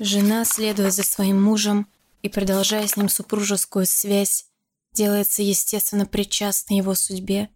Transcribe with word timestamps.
Жена, 0.00 0.44
следуя 0.44 0.90
за 0.90 1.02
своим 1.02 1.42
мужем 1.42 1.86
и 2.22 2.28
продолжая 2.28 2.86
с 2.86 2.96
ним 2.96 3.08
супружескую 3.08 3.86
связь, 3.86 4.46
делается 4.92 5.42
естественно 5.42 6.06
причастной 6.06 6.78
его 6.78 6.94
судьбе 6.94 7.50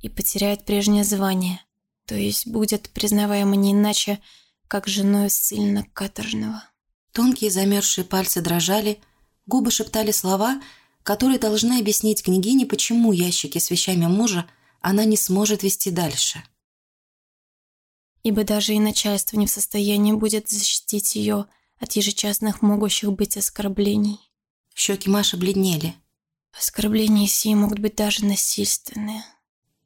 и 0.00 0.08
потеряет 0.08 0.64
прежнее 0.64 1.04
звание, 1.04 1.60
то 2.06 2.14
есть 2.14 2.46
будет 2.46 2.90
признаваема 2.90 3.56
не 3.56 3.72
иначе, 3.72 4.20
как 4.68 4.86
женой 4.86 5.30
ссыльно 5.30 5.84
каторжного. 5.92 6.62
Тонкие 7.12 7.50
замерзшие 7.50 8.04
пальцы 8.04 8.40
дрожали, 8.40 9.00
губы 9.46 9.70
шептали 9.70 10.10
слова, 10.10 10.60
которые 11.02 11.38
должны 11.38 11.78
объяснить 11.78 12.22
княгине, 12.22 12.66
почему 12.66 13.12
ящики 13.12 13.58
с 13.58 13.70
вещами 13.70 14.06
мужа 14.06 14.46
она 14.80 15.04
не 15.04 15.16
сможет 15.16 15.62
вести 15.62 15.90
дальше. 15.90 16.42
Ибо 18.22 18.42
даже 18.42 18.74
и 18.74 18.80
начальство 18.80 19.36
не 19.36 19.46
в 19.46 19.50
состоянии 19.50 20.12
будет 20.12 20.48
защитить 20.48 21.14
ее 21.14 21.46
от 21.84 21.92
ежечасных 21.92 22.62
могущих 22.62 23.12
быть 23.12 23.36
оскорблений. 23.36 24.18
Щеки 24.74 25.10
Маши 25.10 25.36
бледнели. 25.36 25.94
Оскорбления 26.58 27.28
сии 27.28 27.54
могут 27.54 27.78
быть 27.78 27.94
даже 27.94 28.24
насильственные. 28.24 29.22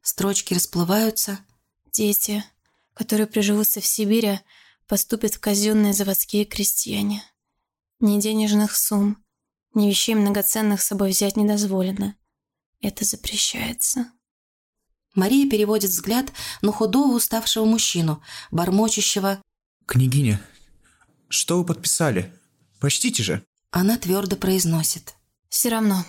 Строчки 0.01 0.55
расплываются. 0.55 1.41
Дети, 1.91 2.45
которые 2.95 3.27
приживутся 3.27 3.81
в 3.81 3.87
Сибири, 3.87 4.41
поступят 4.87 5.35
в 5.35 5.41
казенные 5.41 5.93
заводские 5.93 6.45
крестьяне. 6.45 7.25
Ни 7.99 8.21
денежных 8.21 8.77
сумм, 8.77 9.25
ни 9.75 9.89
вещей 9.89 10.15
многоценных 10.15 10.81
с 10.81 10.87
собой 10.87 11.11
взять 11.11 11.37
не 11.37 11.47
дозволено. 11.47 12.15
Это 12.81 13.05
запрещается. 13.05 14.13
Мария 15.15 15.51
переводит 15.51 15.91
взгляд 15.91 16.33
на 16.63 16.71
худого 16.71 17.17
уставшего 17.17 17.65
мужчину, 17.65 18.23
бормочущего 18.53 19.43
«Княгиня, 19.87 20.41
что 21.29 21.59
вы 21.59 21.65
подписали? 21.65 22.33
Почтите 22.81 23.23
же!» 23.23 23.45
Она 23.71 23.99
твердо 23.99 24.37
произносит. 24.37 25.15
«Все 25.49 25.69
равно. 25.69 26.05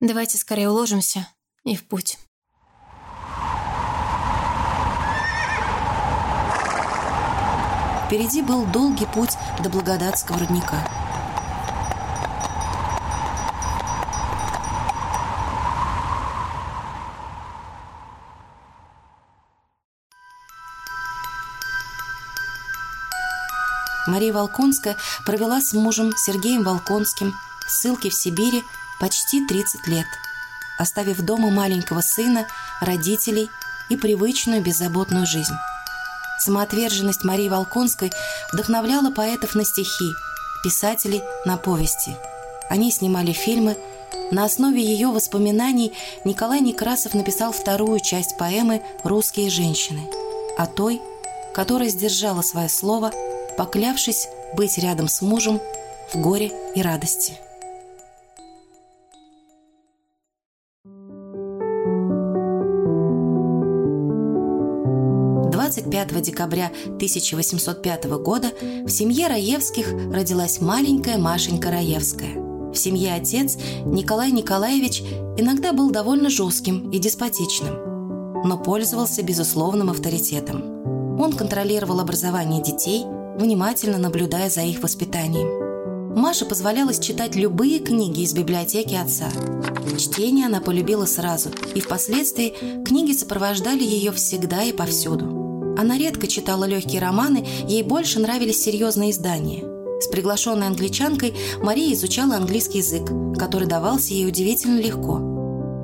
Давайте 0.00 0.38
скорее 0.38 0.70
уложимся 0.70 1.28
и 1.64 1.76
в 1.76 1.84
путь». 1.84 2.18
Впереди 8.06 8.42
был 8.42 8.66
долгий 8.66 9.06
путь 9.06 9.32
до 9.62 9.68
Благодатского 9.70 10.38
рудника. 10.38 11.03
Мария 24.14 24.32
Волконская 24.32 24.96
провела 25.26 25.60
с 25.60 25.72
мужем 25.72 26.12
Сергеем 26.16 26.62
Волконским 26.62 27.34
в 27.66 27.70
ссылке 27.72 28.10
в 28.10 28.14
Сибири 28.14 28.62
почти 29.00 29.44
30 29.44 29.88
лет, 29.88 30.06
оставив 30.78 31.20
дома 31.22 31.50
маленького 31.50 32.00
сына, 32.00 32.46
родителей 32.80 33.50
и 33.88 33.96
привычную 33.96 34.62
беззаботную 34.62 35.26
жизнь. 35.26 35.56
Самоотверженность 36.38 37.24
Марии 37.24 37.48
Волконской 37.48 38.12
вдохновляла 38.52 39.10
поэтов 39.10 39.56
на 39.56 39.64
стихи, 39.64 40.12
писателей 40.62 41.24
на 41.44 41.56
повести. 41.56 42.16
Они 42.70 42.92
снимали 42.92 43.32
фильмы. 43.32 43.76
На 44.30 44.44
основе 44.44 44.80
ее 44.80 45.08
воспоминаний 45.08 45.92
Николай 46.24 46.60
Некрасов 46.60 47.14
написал 47.14 47.50
вторую 47.50 47.98
часть 47.98 48.38
поэмы 48.38 48.80
«Русские 49.02 49.50
женщины» 49.50 50.08
о 50.56 50.66
той, 50.66 51.02
которая 51.52 51.88
сдержала 51.88 52.42
свое 52.42 52.68
слово, 52.68 53.10
поклявшись 53.56 54.28
быть 54.54 54.78
рядом 54.78 55.08
с 55.08 55.22
мужем 55.22 55.60
в 56.12 56.20
горе 56.20 56.52
и 56.74 56.82
радости. 56.82 57.34
25 65.74 66.22
декабря 66.22 66.70
1805 66.84 68.04
года 68.20 68.52
в 68.84 68.88
семье 68.88 69.28
Раевских 69.28 69.92
родилась 70.12 70.60
маленькая 70.60 71.18
Машенька 71.18 71.70
Раевская. 71.70 72.34
В 72.72 72.76
семье 72.76 73.14
отец 73.14 73.56
Николай 73.84 74.30
Николаевич 74.30 75.02
иногда 75.36 75.72
был 75.72 75.90
довольно 75.90 76.30
жестким 76.30 76.90
и 76.90 76.98
деспотичным, 76.98 78.44
но 78.44 78.58
пользовался 78.58 79.22
безусловным 79.22 79.90
авторитетом. 79.90 81.18
Он 81.20 81.32
контролировал 81.32 82.00
образование 82.00 82.62
детей, 82.62 83.04
внимательно 83.38 83.98
наблюдая 83.98 84.50
за 84.50 84.62
их 84.62 84.82
воспитанием. 84.82 85.64
Маше 86.14 86.44
позволялось 86.44 87.00
читать 87.00 87.34
любые 87.34 87.80
книги 87.80 88.20
из 88.20 88.32
библиотеки 88.32 88.94
отца. 88.94 89.28
Чтение 89.98 90.46
она 90.46 90.60
полюбила 90.60 91.06
сразу, 91.06 91.50
и 91.74 91.80
впоследствии 91.80 92.54
книги 92.84 93.12
сопровождали 93.12 93.82
ее 93.82 94.12
всегда 94.12 94.62
и 94.62 94.72
повсюду. 94.72 95.74
Она 95.76 95.98
редко 95.98 96.28
читала 96.28 96.64
легкие 96.64 97.00
романы, 97.00 97.44
ей 97.68 97.82
больше 97.82 98.20
нравились 98.20 98.62
серьезные 98.62 99.10
издания. 99.10 99.64
С 100.00 100.06
приглашенной 100.06 100.68
англичанкой 100.68 101.34
Мария 101.60 101.92
изучала 101.94 102.36
английский 102.36 102.78
язык, 102.78 103.10
который 103.38 103.66
давался 103.66 104.14
ей 104.14 104.26
удивительно 104.28 104.78
легко. 104.78 105.33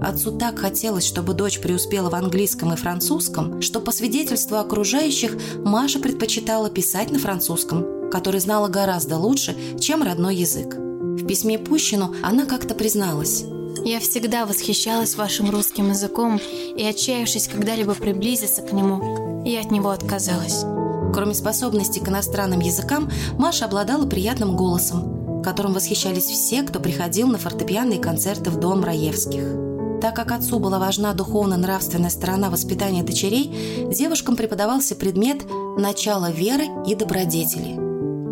Отцу 0.02 0.32
так 0.32 0.58
хотелось, 0.58 1.04
чтобы 1.04 1.34
дочь 1.34 1.60
преуспела 1.60 2.08
в 2.08 2.14
английском 2.14 2.72
и 2.72 2.76
французском, 2.76 3.60
что 3.60 3.80
по 3.80 3.92
свидетельству 3.92 4.56
окружающих 4.56 5.36
Маша 5.58 5.98
предпочитала 5.98 6.70
писать 6.70 7.10
на 7.10 7.18
французском, 7.18 8.10
который 8.10 8.40
знала 8.40 8.68
гораздо 8.68 9.18
лучше, 9.18 9.54
чем 9.78 10.02
родной 10.02 10.36
язык. 10.36 10.74
В 10.74 11.26
письме 11.26 11.58
Пущину 11.58 12.14
она 12.22 12.46
как-то 12.46 12.74
призналась. 12.74 13.44
«Я 13.84 14.00
всегда 14.00 14.46
восхищалась 14.46 15.16
вашим 15.16 15.50
русским 15.50 15.90
языком 15.90 16.40
и, 16.76 16.82
отчаявшись 16.82 17.48
когда-либо 17.48 17.94
приблизиться 17.94 18.62
к 18.62 18.72
нему, 18.72 19.44
и 19.44 19.54
от 19.56 19.70
него 19.70 19.90
отказалась. 19.90 20.64
Кроме 21.12 21.34
способности 21.34 21.98
к 21.98 22.08
иностранным 22.08 22.60
языкам, 22.60 23.10
Маша 23.38 23.66
обладала 23.66 24.06
приятным 24.06 24.56
голосом, 24.56 25.42
которым 25.42 25.72
восхищались 25.72 26.24
все, 26.24 26.62
кто 26.62 26.80
приходил 26.80 27.26
на 27.26 27.38
фортепианные 27.38 27.98
концерты 27.98 28.50
в 28.50 28.58
дом 28.58 28.84
Раевских. 28.84 29.69
Так 30.00 30.16
как 30.16 30.32
отцу 30.32 30.58
была 30.58 30.78
важна 30.78 31.12
духовно-нравственная 31.12 32.08
сторона 32.08 32.48
воспитания 32.48 33.02
дочерей, 33.02 33.86
девушкам 33.92 34.34
преподавался 34.34 34.96
предмет 34.96 35.44
«Начало 35.76 36.30
веры 36.30 36.64
и 36.86 36.94
добродетели». 36.94 37.78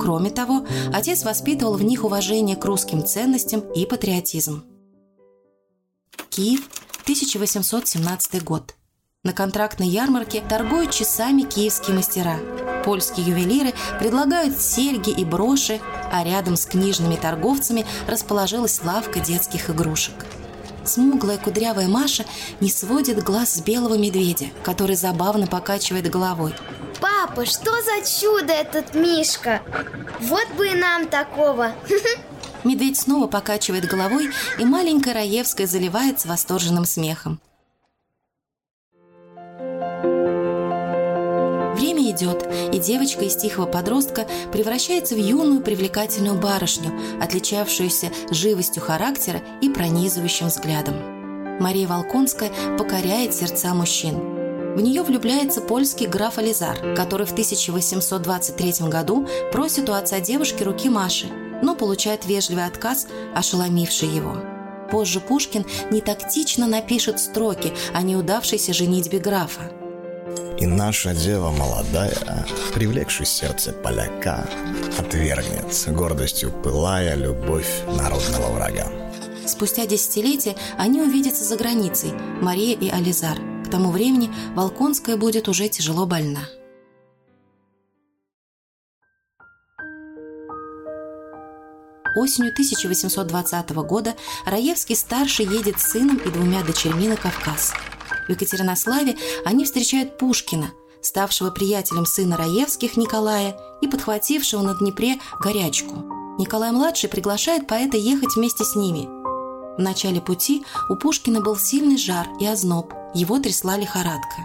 Кроме 0.01 0.31
того, 0.31 0.65
отец 0.95 1.25
воспитывал 1.25 1.75
в 1.75 1.83
них 1.83 2.05
уважение 2.05 2.57
к 2.57 2.65
русским 2.65 3.05
ценностям 3.05 3.61
и 3.61 3.85
патриотизм. 3.85 4.65
Киев, 6.31 6.69
1817 7.03 8.43
год. 8.45 8.75
На 9.25 9.33
контрактной 9.35 9.89
ярмарке 9.89 10.41
торгуют 10.49 10.93
часами 10.93 11.43
киевские 11.43 11.97
мастера. 11.97 12.39
Польские 12.85 13.27
ювелиры 13.27 13.75
предлагают 13.99 14.59
серьги 14.59 15.11
и 15.11 15.25
броши, 15.25 15.81
а 16.11 16.25
рядом 16.25 16.57
с 16.57 16.65
книжными 16.65 17.17
торговцами 17.17 17.85
расположилась 18.07 18.83
лавка 18.83 19.21
детских 19.21 19.69
игрушек. 19.69 20.15
Смуглая 20.89 21.37
кудрявая 21.37 21.87
Маша 21.87 22.25
не 22.61 22.71
сводит 22.71 23.23
глаз 23.23 23.55
с 23.55 23.61
белого 23.61 23.99
медведя, 23.99 24.47
который 24.65 24.97
забавно 24.97 25.47
покачивает 25.47 26.11
головой. 26.11 26.55
Папа, 27.01 27.45
что 27.45 27.71
за 27.83 28.05
чудо 28.05 28.53
этот 28.53 28.95
Мишка? 28.95 29.61
Вот 30.21 30.49
бы 30.57 30.69
и 30.69 30.75
нам 30.75 31.07
такого. 31.07 31.73
Медведь 32.65 32.99
снова 32.99 33.27
покачивает 33.27 33.87
головой, 33.87 34.31
и 34.59 34.65
маленькая 34.65 35.15
Раевская 35.15 35.67
заливается 35.67 36.27
восторженным 36.27 36.87
смехом. 36.87 37.39
Идет, 42.09 42.49
и 42.73 42.79
девочка 42.79 43.25
из 43.25 43.37
тихого 43.37 43.67
подростка 43.67 44.27
превращается 44.51 45.15
в 45.15 45.19
юную 45.19 45.61
привлекательную 45.61 46.41
барышню, 46.41 46.93
отличавшуюся 47.21 48.11
живостью 48.31 48.83
характера 48.83 49.43
и 49.61 49.69
пронизывающим 49.69 50.47
взглядом. 50.47 50.95
Мария 51.61 51.87
Волконская 51.87 52.51
покоряет 52.79 53.35
сердца 53.35 53.75
мужчин. 53.75 54.75
В 54.75 54.81
нее 54.81 55.03
влюбляется 55.03 55.61
польский 55.61 56.07
граф 56.07 56.39
Ализар, 56.39 56.95
который 56.95 57.27
в 57.27 57.33
1823 57.33 58.89
году 58.89 59.29
просит 59.53 59.91
у 59.91 59.93
отца 59.93 60.19
девушки 60.21 60.63
руки 60.63 60.89
Маши, 60.89 61.27
но 61.63 61.75
получает 61.75 62.25
вежливый 62.25 62.65
отказ, 62.65 63.07
ошеломивший 63.35 64.09
его. 64.09 64.37
Позже 64.91 65.21
Пушкин 65.21 65.67
нетактично 65.91 66.67
напишет 66.67 67.21
строки 67.21 67.75
о 67.93 68.01
неудавшейся 68.01 68.73
женитьбе 68.73 69.19
графа. 69.19 69.73
И 70.59 70.67
наша 70.67 71.15
дева 71.15 71.53
молодая, 71.53 72.45
привлекший 72.75 73.27
сердце 73.27 73.73
поляка, 73.73 74.45
отвергнет, 74.99 75.73
гордостью 75.95 76.51
пылая 76.51 77.15
любовь 77.15 77.85
народного 77.87 78.55
врага. 78.55 78.89
Спустя 79.47 79.87
десятилетия 79.87 80.57
они 80.77 81.01
увидятся 81.01 81.45
за 81.45 81.57
границей, 81.57 82.11
Мария 82.43 82.77
и 82.77 82.89
Ализар. 82.89 83.39
К 83.67 83.71
тому 83.71 83.93
времени 83.93 84.31
Волконская 84.57 85.17
будет 85.17 85.47
уже 85.49 85.69
тяжело 85.69 86.07
больна. 86.07 86.49
Осенью 92.17 92.51
1820 92.53 93.71
года 93.87 94.17
Раевский-старший 94.45 95.47
едет 95.47 95.79
с 95.79 95.93
сыном 95.93 96.17
и 96.17 96.31
двумя 96.31 96.65
дочерьми 96.65 97.07
на 97.07 97.17
Кавказ. 97.17 97.73
В 98.29 98.31
Екатеринославе 98.31 99.17
они 99.45 99.65
встречают 99.65 100.19
Пушкина, 100.19 100.73
ставшего 101.01 101.51
приятелем 101.51 102.05
сына 102.05 102.37
Раевских 102.37 102.97
Николая 102.97 103.59
и 103.81 103.89
подхватившего 103.89 104.63
на 104.63 104.75
Днепре 104.75 105.19
горячку. 105.41 106.05
Николай-младший 106.39 107.09
приглашает 107.09 107.67
поэта 107.67 107.97
ехать 107.97 108.37
вместе 108.37 108.65
с 108.65 108.77
ними. 108.77 109.09
В 109.77 109.81
начале 109.81 110.21
пути 110.21 110.65
у 110.91 110.97
Пушкина 110.97 111.41
был 111.41 111.57
сильный 111.57 111.97
жар 111.97 112.29
и 112.39 112.47
озноб, 112.47 112.93
его 113.15 113.39
трясла 113.39 113.77
лихорадка. 113.77 114.37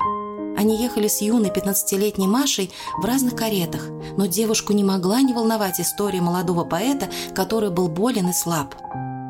Они 0.57 0.81
ехали 0.81 1.07
с 1.07 1.21
юной 1.21 1.49
15-летней 1.49 2.27
Машей 2.27 2.71
в 2.97 3.03
разных 3.03 3.35
каретах, 3.35 3.81
но 4.15 4.27
девушку 4.27 4.71
не 4.71 4.83
могла 4.83 5.21
не 5.21 5.33
волновать 5.33 5.81
история 5.81 6.21
молодого 6.21 6.63
поэта, 6.63 7.09
который 7.35 7.69
был 7.69 7.89
болен 7.89 8.29
и 8.29 8.33
слаб. 8.33 8.75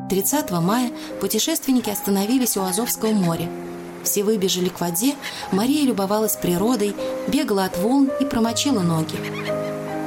30 0.09 0.51
мая 0.51 0.91
путешественники 1.21 1.89
остановились 1.89 2.57
у 2.57 2.61
Азовского 2.61 3.13
моря. 3.13 3.49
Все 4.03 4.23
выбежали 4.23 4.69
к 4.69 4.79
воде, 4.79 5.15
Мария 5.51 5.85
любовалась 5.85 6.35
природой, 6.35 6.95
бегала 7.27 7.65
от 7.65 7.77
волн 7.77 8.09
и 8.19 8.25
промочила 8.25 8.81
ноги. 8.81 9.15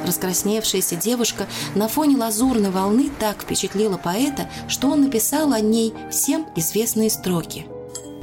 Раскрасневшаяся 0.05 0.95
девушка 0.95 1.47
на 1.75 1.87
фоне 1.87 2.17
лазурной 2.17 2.69
волны 2.69 3.09
так 3.19 3.41
впечатлила 3.41 3.97
поэта, 3.97 4.49
что 4.67 4.89
он 4.89 5.01
написал 5.01 5.51
о 5.51 5.59
ней 5.59 5.93
всем 6.09 6.47
известные 6.55 7.09
строки– 7.09 7.65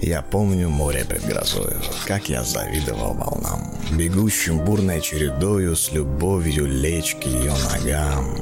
я 0.05 0.21
помню 0.21 0.69
море 0.69 1.03
пред 1.09 1.25
грозою, 1.25 1.81
как 2.07 2.29
я 2.29 2.45
завидовал 2.45 3.15
волнам, 3.15 3.75
Бегущим 3.93 4.63
бурной 4.63 5.01
чередою 5.01 5.75
с 5.75 5.93
любовью 5.93 6.67
лечь 6.67 7.15
к 7.15 7.25
ее 7.25 7.55
ногам. 7.73 8.37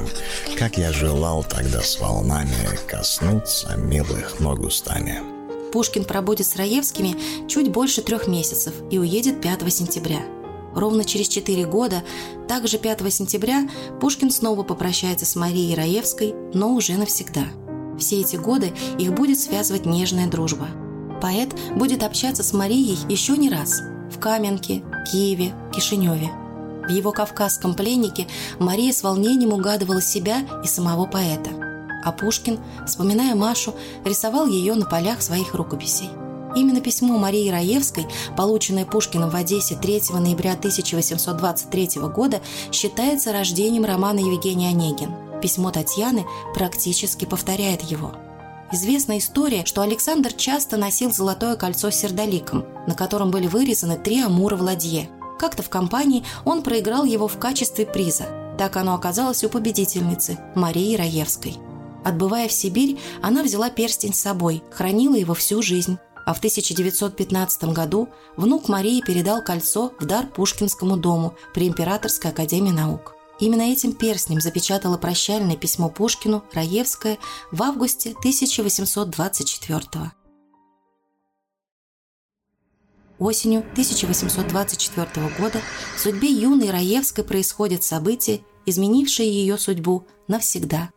Как 0.58 0.76
я 0.76 0.93
желал 0.93 1.44
тогда 1.44 1.81
с 1.81 2.00
волнами 2.00 2.50
коснуться 2.88 3.76
милых 3.76 4.40
ног 4.40 4.58
устами. 4.58 5.31
Пушкин 5.72 6.04
пробудет 6.04 6.46
с 6.46 6.56
Раевскими 6.56 7.16
чуть 7.48 7.70
больше 7.70 8.02
трех 8.02 8.28
месяцев 8.28 8.74
и 8.90 8.98
уедет 8.98 9.40
5 9.40 9.72
сентября. 9.72 10.20
Ровно 10.74 11.04
через 11.04 11.28
четыре 11.28 11.66
года, 11.66 12.02
также 12.48 12.78
5 12.78 13.12
сентября, 13.12 13.69
Пушкин 14.00 14.30
снова 14.30 14.62
попрощается 14.62 15.26
с 15.26 15.36
Марией 15.36 15.74
Раевской, 15.74 16.34
но 16.54 16.74
уже 16.74 16.94
навсегда. 16.94 17.44
Все 17.98 18.20
эти 18.20 18.36
годы 18.36 18.72
их 18.98 19.12
будет 19.12 19.38
связывать 19.38 19.86
нежная 19.86 20.28
дружба– 20.28 20.69
поэт 21.22 21.54
будет 21.76 22.02
общаться 22.02 22.42
с 22.42 22.52
Марией 22.52 22.98
еще 23.08 23.36
не 23.36 23.48
раз 23.48 23.80
в 24.10 24.18
Каменке, 24.18 24.82
Киеве, 25.10 25.54
Кишиневе. 25.72 26.30
В 26.86 26.90
его 26.90 27.12
кавказском 27.12 27.75
пленнике 27.75 28.26
Мария 28.58 28.92
с 28.92 29.04
волнением 29.04 29.52
угадывала 29.52 30.02
себя 30.02 30.38
и 30.64 30.66
самого 30.66 31.06
поэта. 31.06 31.50
А 32.02 32.12
Пушкин, 32.12 32.58
вспоминая 32.87 33.34
Машу, 33.34 33.75
рисовал 34.04 34.46
ее 34.46 34.75
на 34.75 34.87
полях 34.87 35.22
своих 35.22 35.54
рукописей. 35.54 36.10
Именно 36.54 36.81
письмо 36.81 37.16
Марии 37.16 37.49
Раевской, 37.49 38.06
полученное 38.37 38.84
Пушкиным 38.84 39.31
в 39.31 39.37
Одессе 39.37 39.75
3 39.75 40.02
ноября 40.12 40.52
1823 40.52 42.00
года, 42.14 42.40
считается 42.70 43.32
рождением 43.32 43.84
романа 43.84 44.19
Евгений 44.19 44.66
Онегин. 44.66 45.12
Письмо 45.40 45.70
Татьяны 45.70 46.26
практически 46.54 47.25
повторяет 47.25 47.82
его– 47.82 48.12
Известна 48.72 49.19
история, 49.19 49.66
что 49.66 49.82
Александр 49.82 50.32
часто 50.32 50.78
носил 50.78 51.12
золотое 51.12 51.56
кольцо 51.56 51.90
с 51.90 51.94
сердоликом, 51.94 52.64
на 52.87 52.94
котором 52.94 53.31
были 53.31 53.46
вырезаны 53.46 53.99
три 53.99 54.22
амура 54.22 54.56
в 54.56 54.62
ладье. 54.62 55.10
Как-то 55.38 55.62
в 55.62 55.69
компании 55.69 56.25
он 56.46 56.62
проиграл 56.62 57.04
его 57.04 57.28
в 57.28 57.38
качестве 57.38 57.84
приза. 57.84 58.25
Так 58.56 58.78
оно 58.78 58.94
оказалось 58.94 59.44
у 59.44 59.50
победительницы, 59.50 60.38
Марии 60.54 60.96
Раевской. 60.96 61.56
Отбывая 62.04 62.49
в 62.49 62.52
Сибирь, 62.52 62.99
она 63.20 63.43
взяла 63.43 63.70
перстень 63.70 64.14
с 64.14 64.20
собой, 64.20 64.62
хранила 64.70 65.14
его 65.14 65.34
всю 65.34 65.62
жизнь. 65.62 65.99
А 66.25 66.34
в 66.34 66.38
1915 66.38 67.64
году 67.64 68.08
внук 68.37 68.69
Марии 68.69 69.02
передал 69.04 69.43
кольцо 69.43 69.93
в 69.99 70.04
дар 70.04 70.26
Пушкинскому 70.26 70.96
дому 70.96 71.34
при 71.52 71.66
Императорской 71.69 72.31
академии 72.31 72.70
наук. 72.70 73.14
Именно 73.40 73.72
этим 73.72 73.93
перстнем 73.93 74.40
запечатала 74.40 74.99
прощальное 74.99 75.56
письмо 75.56 75.88
Пушкину 75.88 76.44
Раевская 76.52 77.19
в 77.50 77.62
августе 77.62 78.10
1824 78.10 79.78
года. 79.78 80.12
Осенью 83.19 83.60
1824 83.60 85.06
года 85.38 85.60
в 85.96 86.00
судьбе 86.00 86.28
юной 86.28 86.70
Раевской 86.70 87.22
происходят 87.22 87.84
события, 87.84 88.40
изменившие 88.66 89.31
ее 89.31 89.58
судьбу 89.58 90.08
навсегда. 90.26 90.90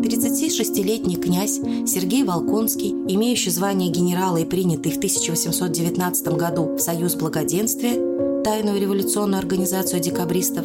36-летний 0.00 1.16
князь 1.16 1.60
Сергей 1.86 2.24
Волконский, 2.24 2.90
имеющий 2.90 3.50
звание 3.50 3.90
генерала 3.90 4.38
и 4.38 4.44
принятый 4.44 4.92
в 4.92 4.96
1819 4.96 6.28
году 6.28 6.76
в 6.76 6.78
Союз 6.80 7.14
Благоденствия, 7.14 8.42
тайную 8.42 8.80
революционную 8.80 9.38
организацию 9.38 10.00
декабристов, 10.00 10.64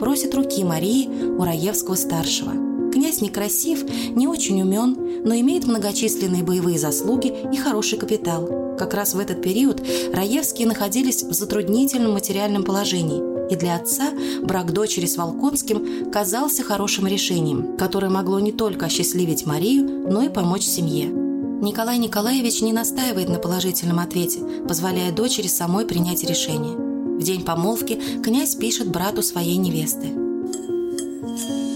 просит 0.00 0.34
руки 0.34 0.64
Марии 0.64 1.08
у 1.38 1.44
Раевского-старшего. 1.44 2.90
Князь 2.92 3.20
некрасив, 3.20 3.84
не 4.10 4.26
очень 4.26 4.60
умен, 4.60 4.96
но 5.24 5.34
имеет 5.36 5.66
многочисленные 5.66 6.42
боевые 6.42 6.78
заслуги 6.78 7.32
и 7.52 7.56
хороший 7.56 7.98
капитал. 7.98 8.76
Как 8.78 8.94
раз 8.94 9.14
в 9.14 9.18
этот 9.18 9.42
период 9.42 9.80
Раевские 10.12 10.66
находились 10.66 11.22
в 11.22 11.32
затруднительном 11.32 12.12
материальном 12.14 12.64
положении, 12.64 13.31
и 13.52 13.56
для 13.56 13.76
отца 13.76 14.12
брак 14.42 14.72
дочери 14.72 15.06
с 15.06 15.16
Волконским 15.16 16.10
казался 16.10 16.62
хорошим 16.62 17.06
решением, 17.06 17.76
которое 17.76 18.08
могло 18.08 18.40
не 18.40 18.52
только 18.52 18.86
осчастливить 18.86 19.46
Марию, 19.46 19.84
но 20.10 20.22
и 20.22 20.28
помочь 20.28 20.62
семье. 20.62 21.06
Николай 21.08 21.98
Николаевич 21.98 22.60
не 22.62 22.72
настаивает 22.72 23.28
на 23.28 23.38
положительном 23.38 24.00
ответе, 24.00 24.40
позволяя 24.66 25.12
дочери 25.12 25.46
самой 25.46 25.86
принять 25.86 26.24
решение. 26.24 26.76
В 26.76 27.22
день 27.22 27.44
помолвки 27.44 28.00
князь 28.22 28.56
пишет 28.56 28.88
брату 28.88 29.22
своей 29.22 29.56
невесты. 29.56 30.21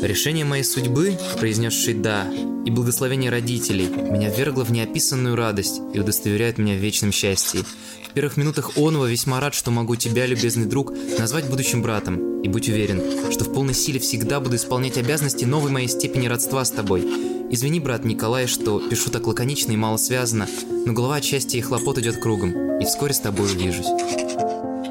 Решение 0.03 0.45
моей 0.45 0.63
судьбы, 0.63 1.19
произнесший 1.39 1.95
«да», 1.95 2.27
и 2.67 2.71
благословение 2.71 3.31
родителей 3.31 3.87
меня 3.87 4.29
ввергло 4.29 4.65
в 4.65 4.71
неописанную 4.71 5.37
радость 5.37 5.81
и 5.95 6.01
удостоверяет 6.01 6.59
меня 6.59 6.75
в 6.75 6.79
вечном 6.79 7.13
счастье. 7.13 7.63
В 8.11 8.13
первых 8.13 8.37
минутах 8.37 8.77
онова 8.77 9.07
весьма 9.07 9.41
рад, 9.41 9.55
что 9.55 9.71
могу 9.71 9.97
тебя, 9.97 10.27
любезный 10.27 10.67
друг, 10.67 10.93
назвать 11.19 11.49
будущим 11.49 11.83
братом, 11.83 12.43
и 12.43 12.49
будь 12.49 12.69
уверен, 12.69 13.03
что 13.31 13.45
в 13.45 13.53
полной 13.55 13.75
силе 13.75 13.99
всегда 13.99 14.41
буду 14.41 14.57
исполнять 14.57 14.99
обязанности 14.99 15.45
новой 15.45 15.71
моей 15.71 15.89
степени 15.89 16.27
родства 16.27 16.65
с 16.65 16.71
тобой. 16.71 17.03
Извини, 17.51 17.81
брат 17.81 18.05
Николай, 18.05 18.47
что 18.47 18.81
пишу 18.81 19.11
так 19.11 19.27
лаконично 19.27 19.73
и 19.73 19.77
мало 19.77 19.97
связано, 19.97 20.47
но 20.85 20.93
голова 20.93 21.17
от 21.17 21.25
счастья 21.25 21.59
и 21.59 21.63
хлопот 21.63 21.99
идет 21.99 22.17
кругом, 22.17 22.81
и 22.81 22.85
вскоре 22.85 23.15
с 23.15 23.21
тобой 23.21 23.51
увижусь. 23.51 23.87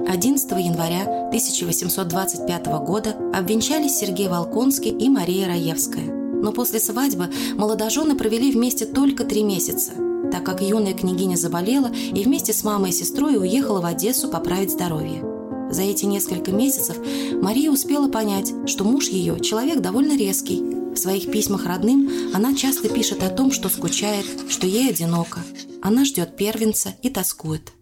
11 0.08 0.52
января 0.52 1.28
1825 1.30 2.66
года 2.86 3.16
обвенчались 3.34 3.98
Сергей 3.98 4.28
Волконский 4.28 4.92
и 4.92 5.10
Мария 5.10 5.48
Раевская. 5.48 6.06
Но 6.06 6.52
после 6.52 6.80
свадьбы 6.80 7.30
молодожены 7.56 8.16
провели 8.16 8.52
вместе 8.52 8.86
только 8.86 9.24
три 9.24 9.44
месяца, 9.44 9.94
так 10.32 10.46
как 10.46 10.62
юная 10.62 10.94
княгиня 10.94 11.36
заболела 11.38 11.88
и 11.88 12.24
вместе 12.24 12.54
с 12.54 12.64
мамой 12.64 12.92
и 12.92 12.94
сестрой 12.94 13.38
уехала 13.38 13.82
в 13.82 13.86
Одессу 13.86 14.30
поправить 14.30 14.72
здоровье. 14.72 15.24
За 15.72 15.82
эти 15.82 16.06
несколько 16.06 16.52
месяцев 16.52 16.98
Мария 17.42 17.72
успела 17.72 18.08
понять, 18.08 18.54
что 18.68 18.84
муж 18.84 19.08
ее– 19.08 19.40
человек 19.42 19.80
довольно 19.82 20.16
резкий. 20.16 20.62
В 20.94 20.98
своих 20.98 21.32
письмах 21.32 21.66
родным 21.66 22.10
она 22.34 22.56
часто 22.56 22.90
пишет 22.90 23.24
о 23.24 23.30
том, 23.30 23.52
что 23.52 23.70
скучает, 23.70 24.26
что 24.50 24.68
ей 24.68 24.92
одиноко. 24.92 25.40
Она 25.82 26.06
ждет 26.06 26.38
первенца 26.38 26.94
и 27.02 27.10
тоскует. 27.10 27.74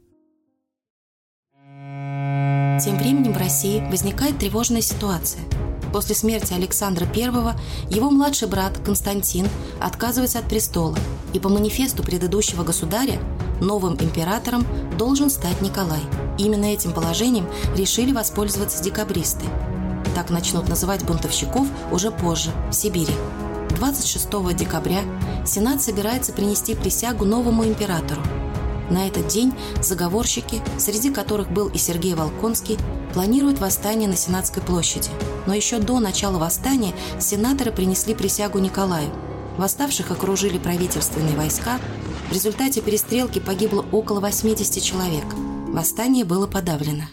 Тем 2.80 2.98
временем 2.98 3.34
в 3.34 3.38
России 3.38 3.86
возникает 3.89 4.39
тревожная 4.39 4.82
ситуация. 4.82 5.44
После 5.92 6.15
смерти 6.15 6.53
Александра 6.53 7.06
I 7.06 7.56
его 7.89 8.10
младший 8.10 8.48
брат 8.48 8.80
Константин 8.84 9.48
отказывается 9.80 10.39
от 10.39 10.46
престола, 10.46 10.98
и 11.34 11.39
по 11.39 11.50
манифесту 11.50 12.01
предыдущего 12.01 12.63
государя 12.63 13.20
новым 13.62 13.94
императором 13.94 14.65
должен 14.98 15.30
стать 15.30 15.62
Николай. 15.62 16.01
Именно 16.39 16.65
этим 16.65 16.94
положением 16.94 17.48
решили 17.75 18.12
воспользоваться 18.12 18.84
декабристы. 18.84 19.46
Так 20.15 20.32
начнут 20.32 20.68
называть 20.68 21.06
бунтовщиков 21.06 21.68
уже 21.92 22.10
позже, 22.10 22.50
в 22.72 22.74
Сибири. 22.74 23.13
26 23.77 24.56
декабря 24.56 25.01
Сенат 25.46 25.82
собирается 25.82 26.34
принести 26.34 26.74
присягу 26.74 27.25
новому 27.25 27.65
императору– 27.65 28.22
на 28.93 29.07
этот 29.07 29.27
день 29.27 29.53
заговорщики, 29.81 30.62
среди 30.77 31.09
которых 31.09 31.51
был 31.51 31.67
и 31.67 31.77
Сергей 31.77 32.13
Волконский, 32.13 32.77
планируют 33.13 33.59
восстание 33.59 34.07
на 34.07 34.15
Сенатской 34.15 34.63
площади. 34.63 35.09
Но 35.47 35.53
еще 35.53 35.79
до 35.79 36.00
начала 36.00 36.38
восстания 36.38 36.93
сенаторы 37.19 37.71
принесли 37.71 38.15
присягу 38.15 38.59
Николаю. 38.59 39.09
Восставших 39.57 40.12
окружили 40.12 40.57
правительственные 40.57 41.35
войска. 41.35 41.79
В 42.29 42.33
результате 42.33 42.81
перестрелки 42.81 43.39
погибло 43.39 43.85
около 43.91 44.19
80 44.19 44.81
человек. 44.81 45.25
Восстание 45.67 46.23
было 46.23 46.47
подавлено. 46.47 47.03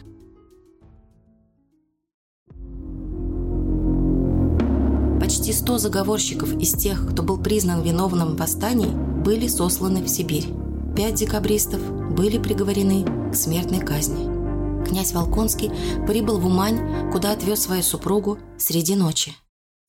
почти 5.30 5.52
100 5.52 5.78
заговорщиков 5.78 6.52
из 6.58 6.72
тех, 6.72 7.06
кто 7.08 7.22
был 7.22 7.38
признан 7.38 7.82
виновным 7.82 8.34
в 8.34 8.36
восстании, 8.36 8.90
были 9.22 9.46
сосланы 9.46 10.02
в 10.02 10.08
Сибирь. 10.08 10.48
Пять 10.96 11.14
декабристов 11.14 11.80
были 12.12 12.38
приговорены 12.38 13.30
к 13.30 13.34
смертной 13.34 13.80
казни. 13.80 14.84
Князь 14.86 15.12
Волконский 15.12 15.70
прибыл 16.06 16.38
в 16.38 16.46
Умань, 16.46 17.10
куда 17.12 17.32
отвез 17.32 17.62
свою 17.62 17.82
супругу 17.82 18.38
среди 18.58 18.96
ночи. 18.96 19.34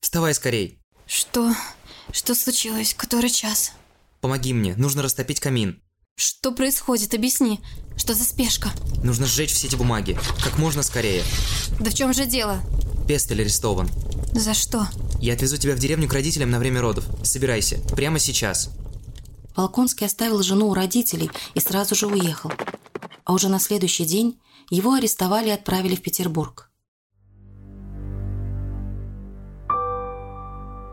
Вставай 0.00 0.34
скорей. 0.34 0.78
Что? 1.06 1.54
Что 2.12 2.34
случилось? 2.34 2.94
Который 2.94 3.30
час? 3.30 3.72
Помоги 4.20 4.52
мне, 4.52 4.76
нужно 4.76 5.02
растопить 5.02 5.40
камин. 5.40 5.82
Что 6.14 6.52
происходит? 6.52 7.14
Объясни. 7.14 7.60
Что 7.96 8.14
за 8.14 8.24
спешка? 8.24 8.70
Нужно 9.02 9.26
сжечь 9.26 9.52
все 9.52 9.66
эти 9.66 9.76
бумаги. 9.76 10.18
Как 10.44 10.58
можно 10.58 10.82
скорее. 10.82 11.24
Да 11.80 11.90
в 11.90 11.94
чем 11.94 12.12
же 12.12 12.26
дело? 12.26 12.60
Пестель 13.08 13.40
арестован. 13.40 13.88
За 14.32 14.54
что? 14.54 14.86
Я 15.20 15.34
отвезу 15.34 15.56
тебя 15.56 15.74
в 15.74 15.78
деревню 15.78 16.08
к 16.08 16.12
родителям 16.12 16.50
на 16.50 16.58
время 16.58 16.80
родов. 16.80 17.04
Собирайся. 17.24 17.78
Прямо 17.96 18.18
сейчас. 18.18 18.70
Волконский 19.56 20.06
оставил 20.06 20.42
жену 20.42 20.68
у 20.68 20.74
родителей 20.74 21.30
и 21.54 21.60
сразу 21.60 21.94
же 21.94 22.06
уехал. 22.06 22.52
А 23.24 23.32
уже 23.32 23.48
на 23.48 23.58
следующий 23.58 24.04
день 24.04 24.40
его 24.70 24.94
арестовали 24.94 25.48
и 25.48 25.52
отправили 25.52 25.94
в 25.94 26.02
Петербург. 26.02 26.70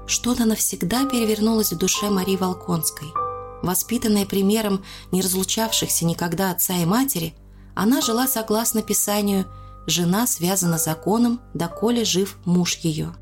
Что-то 0.08 0.46
навсегда 0.46 1.06
перевернулось 1.06 1.72
в 1.72 1.78
душе 1.78 2.10
Марии 2.10 2.36
Волконской. 2.36 3.10
Воспитанная 3.62 4.26
примером 4.26 4.84
не 5.12 5.22
разлучавшихся 5.22 6.06
никогда 6.06 6.52
отца 6.52 6.76
и 6.78 6.86
матери, 6.86 7.36
она 7.76 8.02
жила 8.02 8.28
согласно 8.28 8.82
Писанию 8.82 9.46
«Жена 9.86 10.28
связана 10.28 10.78
законом, 10.78 11.42
доколе 11.54 12.04
жив 12.06 12.38
муж 12.46 12.78
ее». 12.78 13.14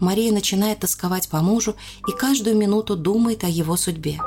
Мария 0.00 0.32
начинает 0.32 0.80
тосковать 0.80 1.28
по 1.28 1.40
мужу 1.40 1.76
и 2.06 2.12
каждую 2.12 2.56
минуту 2.56 2.96
думает 2.96 3.44
о 3.44 3.48
его 3.48 3.76
судьбе. 3.76 4.20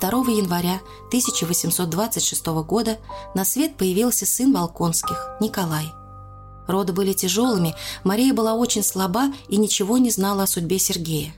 2 0.00 0.10
января 0.32 0.80
1826 1.08 2.46
года 2.64 2.98
на 3.34 3.44
свет 3.44 3.76
появился 3.76 4.26
сын 4.26 4.52
Волконских, 4.52 5.30
Николай. 5.40 5.92
Роды 6.66 6.92
были 6.92 7.12
тяжелыми, 7.12 7.74
Мария 8.04 8.32
была 8.32 8.54
очень 8.54 8.82
слаба 8.82 9.32
и 9.48 9.56
ничего 9.56 9.98
не 9.98 10.10
знала 10.10 10.44
о 10.44 10.46
судьбе 10.46 10.78
Сергея. 10.78 11.34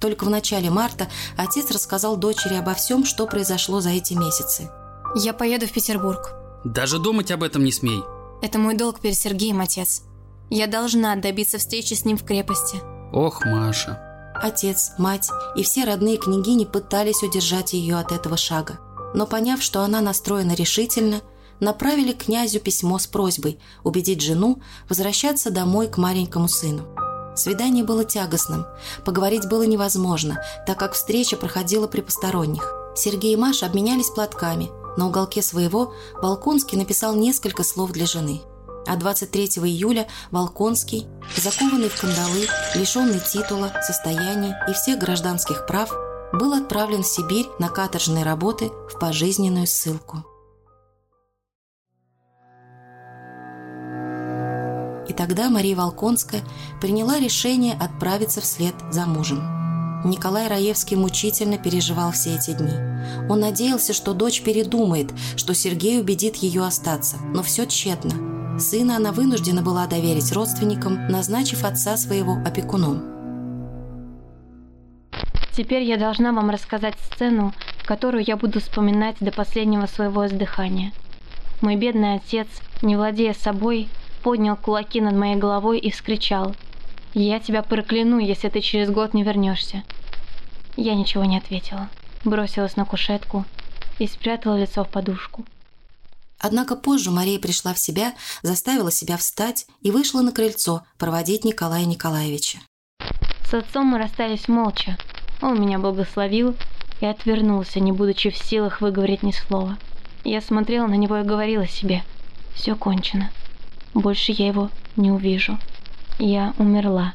Только 0.00 0.24
в 0.24 0.30
начале 0.30 0.70
марта 0.70 1.08
отец 1.36 1.70
рассказал 1.70 2.16
дочери 2.16 2.54
обо 2.54 2.74
всем, 2.74 3.04
что 3.04 3.26
произошло 3.26 3.80
за 3.80 3.90
эти 3.90 4.14
месяцы. 4.14 4.70
Я 5.16 5.32
поеду 5.32 5.66
в 5.66 5.72
Петербург. 5.72 6.34
Даже 6.64 6.98
думать 6.98 7.30
об 7.30 7.42
этом 7.42 7.64
не 7.64 7.72
смей. 7.72 8.02
Это 8.42 8.58
мой 8.58 8.76
долг 8.76 9.00
перед 9.00 9.16
Сергеем, 9.16 9.60
отец. 9.60 10.02
Я 10.50 10.66
должна 10.66 11.16
добиться 11.16 11.58
встречи 11.58 11.94
с 11.94 12.04
ним 12.04 12.16
в 12.16 12.24
крепости. 12.24 12.78
Ох, 13.12 13.44
Маша. 13.44 14.07
Отец, 14.40 14.92
мать 14.98 15.28
и 15.56 15.62
все 15.62 15.84
родные 15.84 16.16
княгини 16.16 16.64
пытались 16.64 17.22
удержать 17.22 17.72
ее 17.72 17.96
от 17.96 18.12
этого 18.12 18.36
шага. 18.36 18.78
Но 19.14 19.26
поняв, 19.26 19.62
что 19.62 19.82
она 19.82 20.00
настроена 20.00 20.52
решительно, 20.52 21.22
направили 21.60 22.12
князю 22.12 22.60
письмо 22.60 22.98
с 22.98 23.06
просьбой 23.06 23.58
убедить 23.82 24.22
жену 24.22 24.62
возвращаться 24.88 25.50
домой 25.50 25.88
к 25.88 25.96
маленькому 25.96 26.48
сыну. 26.48 26.86
Свидание 27.34 27.84
было 27.84 28.04
тягостным. 28.04 28.66
Поговорить 29.04 29.48
было 29.48 29.62
невозможно, 29.62 30.42
так 30.66 30.78
как 30.78 30.92
встреча 30.94 31.36
проходила 31.36 31.86
при 31.86 32.00
посторонних. 32.00 32.74
Сергей 32.96 33.34
и 33.34 33.36
Маша 33.36 33.66
обменялись 33.66 34.10
платками. 34.10 34.70
На 34.96 35.06
уголке 35.06 35.42
своего 35.42 35.94
Волконский 36.20 36.76
написал 36.76 37.14
несколько 37.14 37.62
слов 37.62 37.92
для 37.92 38.06
жены. 38.06 38.42
А 38.86 38.96
23 38.96 39.46
июля 39.64 40.06
Волконский, 40.30 41.06
закованный 41.36 41.88
в 41.88 42.00
кандалы, 42.00 42.46
лишенный 42.74 43.20
титула, 43.20 43.72
состояния 43.86 44.58
и 44.68 44.72
всех 44.72 44.98
гражданских 44.98 45.66
прав, 45.66 45.92
был 46.32 46.52
отправлен 46.52 47.02
в 47.02 47.06
Сибирь 47.06 47.46
на 47.58 47.68
каторжные 47.68 48.24
работы 48.24 48.70
в 48.90 48.98
пожизненную 48.98 49.66
ссылку. 49.66 50.24
И 55.08 55.14
тогда 55.14 55.48
Мария 55.48 55.74
Волконская 55.74 56.42
приняла 56.80 57.18
решение 57.18 57.74
отправиться 57.74 58.40
вслед 58.42 58.74
за 58.90 59.06
мужем. 59.06 59.40
Николай 60.04 60.46
Раевский 60.48 60.96
мучительно 60.96 61.58
переживал 61.58 62.12
все 62.12 62.36
эти 62.36 62.52
дни. 62.52 62.74
Он 63.28 63.40
надеялся, 63.40 63.92
что 63.92 64.12
дочь 64.12 64.42
передумает, 64.42 65.10
что 65.36 65.54
Сергей 65.54 65.98
убедит 65.98 66.36
ее 66.36 66.64
остаться, 66.64 67.16
но 67.34 67.42
все 67.42 67.66
тщетно. 67.66 68.37
Сына 68.58 68.96
она 68.96 69.12
вынуждена 69.12 69.62
была 69.62 69.86
доверить 69.86 70.32
родственникам, 70.32 71.06
назначив 71.06 71.64
отца 71.64 71.96
своего 71.96 72.34
опекуном. 72.44 73.04
Теперь 75.52 75.82
я 75.82 75.96
должна 75.96 76.32
вам 76.32 76.50
рассказать 76.50 76.96
сцену, 77.00 77.52
которую 77.84 78.24
я 78.26 78.36
буду 78.36 78.60
вспоминать 78.60 79.16
до 79.20 79.30
последнего 79.30 79.86
своего 79.86 80.26
издыхания. 80.26 80.92
Мой 81.60 81.76
бедный 81.76 82.14
отец, 82.14 82.48
не 82.82 82.96
владея 82.96 83.32
собой, 83.32 83.88
поднял 84.22 84.56
кулаки 84.56 85.00
над 85.00 85.14
моей 85.14 85.36
головой 85.36 85.78
и 85.78 85.90
вскричал. 85.90 86.54
«Я 87.14 87.40
тебя 87.40 87.62
прокляну, 87.62 88.18
если 88.18 88.48
ты 88.48 88.60
через 88.60 88.90
год 88.90 89.14
не 89.14 89.22
вернешься». 89.22 89.82
Я 90.76 90.94
ничего 90.94 91.24
не 91.24 91.38
ответила. 91.38 91.88
Бросилась 92.24 92.76
на 92.76 92.84
кушетку 92.84 93.44
и 93.98 94.06
спрятала 94.06 94.56
лицо 94.56 94.84
в 94.84 94.88
подушку. 94.88 95.44
Однако 96.38 96.76
позже 96.76 97.10
Мария 97.10 97.38
пришла 97.38 97.74
в 97.74 97.78
себя, 97.78 98.14
заставила 98.42 98.90
себя 98.90 99.16
встать 99.16 99.66
и 99.82 99.90
вышла 99.90 100.22
на 100.22 100.32
крыльцо 100.32 100.82
проводить 100.96 101.44
Николая 101.44 101.84
Николаевича. 101.84 102.58
С 103.48 103.54
отцом 103.54 103.86
мы 103.86 103.98
расстались 103.98 104.46
молча. 104.46 104.98
Он 105.40 105.60
меня 105.60 105.78
благословил 105.78 106.54
и 107.00 107.06
отвернулся, 107.06 107.80
не 107.80 107.92
будучи 107.92 108.30
в 108.30 108.36
силах 108.36 108.80
выговорить 108.80 109.22
ни 109.22 109.32
слова. 109.32 109.78
Я 110.24 110.40
смотрела 110.40 110.86
на 110.86 110.94
него 110.94 111.16
и 111.18 111.24
говорила 111.24 111.66
себе, 111.66 112.04
все 112.54 112.76
кончено. 112.76 113.30
Больше 113.94 114.32
я 114.32 114.48
его 114.48 114.70
не 114.96 115.10
увижу. 115.10 115.58
Я 116.18 116.54
умерла 116.58 117.14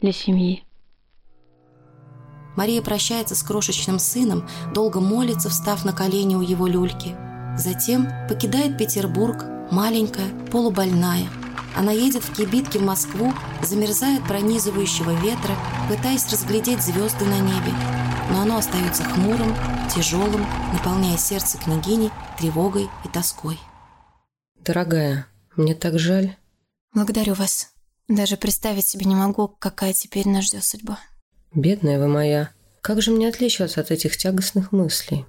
для 0.00 0.12
семьи. 0.12 0.64
Мария 2.56 2.82
прощается 2.82 3.34
с 3.34 3.42
крошечным 3.42 3.98
сыном, 3.98 4.48
долго 4.74 5.00
молится, 5.00 5.48
встав 5.48 5.84
на 5.84 5.92
колени 5.92 6.34
у 6.34 6.40
его 6.40 6.66
люльки. 6.66 7.16
Затем 7.56 8.08
покидает 8.28 8.78
Петербург, 8.78 9.44
маленькая, 9.70 10.28
полубольная. 10.50 11.28
Она 11.76 11.92
едет 11.92 12.24
в 12.24 12.34
кибитке 12.34 12.78
в 12.78 12.82
Москву, 12.82 13.32
замерзает 13.62 14.26
пронизывающего 14.26 15.12
ветра, 15.20 15.54
пытаясь 15.88 16.30
разглядеть 16.30 16.82
звезды 16.82 17.24
на 17.24 17.38
небе. 17.38 17.72
Но 18.30 18.42
оно 18.42 18.58
остается 18.58 19.04
хмурым, 19.04 19.54
тяжелым, 19.94 20.46
наполняя 20.72 21.16
сердце 21.16 21.58
княгини 21.58 22.10
тревогой 22.38 22.88
и 23.04 23.08
тоской. 23.08 23.58
Дорогая, 24.60 25.26
мне 25.56 25.74
так 25.74 25.98
жаль. 25.98 26.36
Благодарю 26.92 27.34
вас. 27.34 27.72
Даже 28.08 28.36
представить 28.36 28.86
себе 28.86 29.06
не 29.06 29.14
могу, 29.14 29.48
какая 29.48 29.92
теперь 29.92 30.28
нас 30.28 30.46
ждет 30.46 30.64
судьба. 30.64 30.98
Бедная 31.54 31.98
вы 31.98 32.08
моя. 32.08 32.50
Как 32.80 33.02
же 33.02 33.10
мне 33.10 33.28
отличаться 33.28 33.80
от 33.80 33.90
этих 33.90 34.16
тягостных 34.16 34.72
мыслей? 34.72 35.26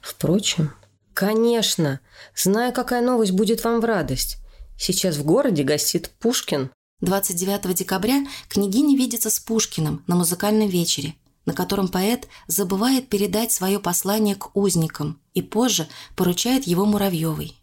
Впрочем, 0.00 0.72
конечно, 1.14 2.00
знаю, 2.34 2.72
какая 2.72 3.02
новость 3.02 3.32
будет 3.32 3.64
вам 3.64 3.80
в 3.80 3.84
радость. 3.84 4.38
Сейчас 4.78 5.16
в 5.16 5.24
городе 5.24 5.62
гостит 5.62 6.10
Пушкин. 6.18 6.70
29 7.00 7.74
декабря 7.74 8.24
княгиня 8.48 8.96
видится 8.96 9.30
с 9.30 9.40
Пушкиным 9.40 10.04
на 10.06 10.16
музыкальном 10.16 10.68
вечере, 10.68 11.14
на 11.46 11.52
котором 11.52 11.88
поэт 11.88 12.28
забывает 12.46 13.08
передать 13.08 13.52
свое 13.52 13.80
послание 13.80 14.36
к 14.36 14.56
узникам 14.56 15.20
и 15.34 15.42
позже 15.42 15.88
поручает 16.16 16.66
его 16.66 16.84
Муравьевой. 16.84 17.56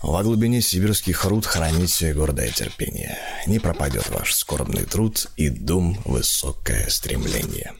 Во 0.00 0.22
глубине 0.22 0.62
сибирских 0.62 1.24
руд 1.24 1.44
храните 1.44 2.14
гордое 2.14 2.52
терпение. 2.52 3.18
Не 3.46 3.58
пропадет 3.58 4.08
ваш 4.10 4.32
скорбный 4.32 4.84
труд 4.84 5.26
и 5.36 5.48
дум 5.48 5.98
высокое 6.04 6.88
стремление. 6.88 7.74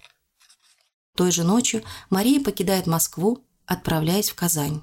Той 1.17 1.31
же 1.31 1.45
ночью 1.45 1.83
Мария 2.11 2.43
покидает 2.43 2.87
Москву, 2.87 3.45
отправляясь 3.67 4.31
в 4.31 4.35
Казань. 4.35 4.83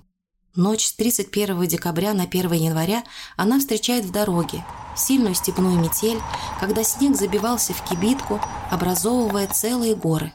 Ночь 0.55 0.85
с 0.85 0.93
31 0.93 1.67
декабря 1.67 2.13
на 2.13 2.23
1 2.23 2.53
января 2.53 3.03
она 3.35 3.59
встречает 3.59 4.05
в 4.05 4.11
дороге, 4.11 4.63
сильную 4.95 5.35
степную 5.35 5.77
метель, 5.77 6.19
когда 6.61 6.81
снег 6.81 7.17
забивался 7.17 7.73
в 7.73 7.83
кибитку, 7.83 8.39
образовывая 8.71 9.47
целые 9.47 9.95
горы. 9.95 10.31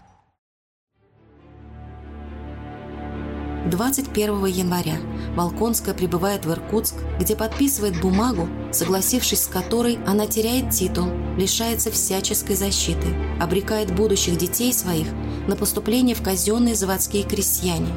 21 3.70 4.44
января 4.46 4.96
Волконская 5.36 5.94
прибывает 5.94 6.44
в 6.44 6.50
Иркутск, 6.50 6.96
где 7.18 7.34
подписывает 7.34 7.98
бумагу, 8.02 8.46
согласившись 8.72 9.44
с 9.44 9.46
которой 9.46 9.98
она 10.06 10.26
теряет 10.26 10.70
титул, 10.70 11.06
лишается 11.38 11.90
всяческой 11.90 12.56
защиты, 12.56 13.16
обрекает 13.40 13.94
будущих 13.94 14.36
детей 14.36 14.74
своих 14.74 15.06
на 15.46 15.56
поступление 15.56 16.14
в 16.14 16.22
казенные 16.22 16.74
заводские 16.74 17.22
крестьяне 17.22 17.94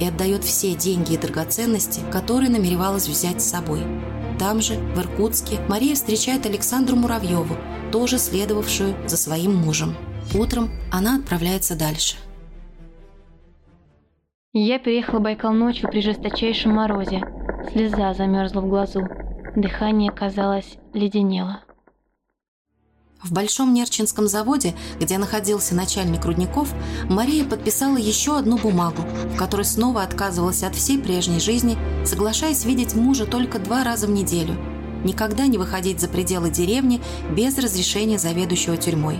и 0.00 0.04
отдает 0.06 0.44
все 0.44 0.74
деньги 0.74 1.14
и 1.14 1.18
драгоценности, 1.18 2.00
которые 2.10 2.50
намеревалась 2.50 3.08
взять 3.08 3.42
с 3.42 3.50
собой. 3.50 3.80
Там 4.38 4.60
же, 4.60 4.74
в 4.74 5.00
Иркутске, 5.00 5.58
Мария 5.68 5.94
встречает 5.94 6.46
Александру 6.46 6.96
Муравьеву, 6.96 7.56
тоже 7.90 8.18
следовавшую 8.18 8.94
за 9.08 9.16
своим 9.16 9.54
мужем. 9.56 9.96
Утром 10.34 10.70
она 10.92 11.16
отправляется 11.16 11.76
дальше. 11.76 12.16
Я 14.52 14.78
переехала 14.78 15.20
Байкал 15.20 15.52
ночью 15.52 15.88
при 15.90 16.00
жесточайшем 16.00 16.72
морозе. 16.72 17.22
Слеза 17.70 18.14
замерзла 18.14 18.60
в 18.60 18.68
глазу. 18.68 19.06
Дыхание, 19.56 20.10
казалось, 20.10 20.78
леденело. 20.94 21.62
В 23.22 23.32
Большом 23.32 23.74
Нерчинском 23.74 24.28
заводе, 24.28 24.76
где 25.00 25.18
находился 25.18 25.74
начальник 25.74 26.24
рудников, 26.24 26.72
Мария 27.10 27.44
подписала 27.44 27.96
еще 27.96 28.38
одну 28.38 28.58
бумагу, 28.58 29.02
в 29.34 29.36
которой 29.36 29.64
снова 29.64 30.02
отказывалась 30.02 30.62
от 30.62 30.76
всей 30.76 30.98
прежней 30.98 31.40
жизни, 31.40 31.76
соглашаясь 32.06 32.64
видеть 32.64 32.94
мужа 32.94 33.26
только 33.26 33.58
два 33.58 33.82
раза 33.82 34.06
в 34.06 34.10
неделю, 34.10 34.56
никогда 35.02 35.48
не 35.48 35.58
выходить 35.58 36.00
за 36.00 36.06
пределы 36.06 36.50
деревни 36.50 37.00
без 37.34 37.58
разрешения 37.58 38.18
заведующего 38.18 38.76
тюрьмой. 38.76 39.18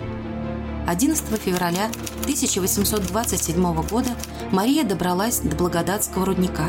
11 0.87 1.25
февраля 1.41 1.91
1827 2.23 3.83
года 3.83 4.11
Мария 4.53 4.85
добралась 4.85 5.41
до 5.41 5.57
Благодатского 5.57 6.25
рудника. 6.25 6.67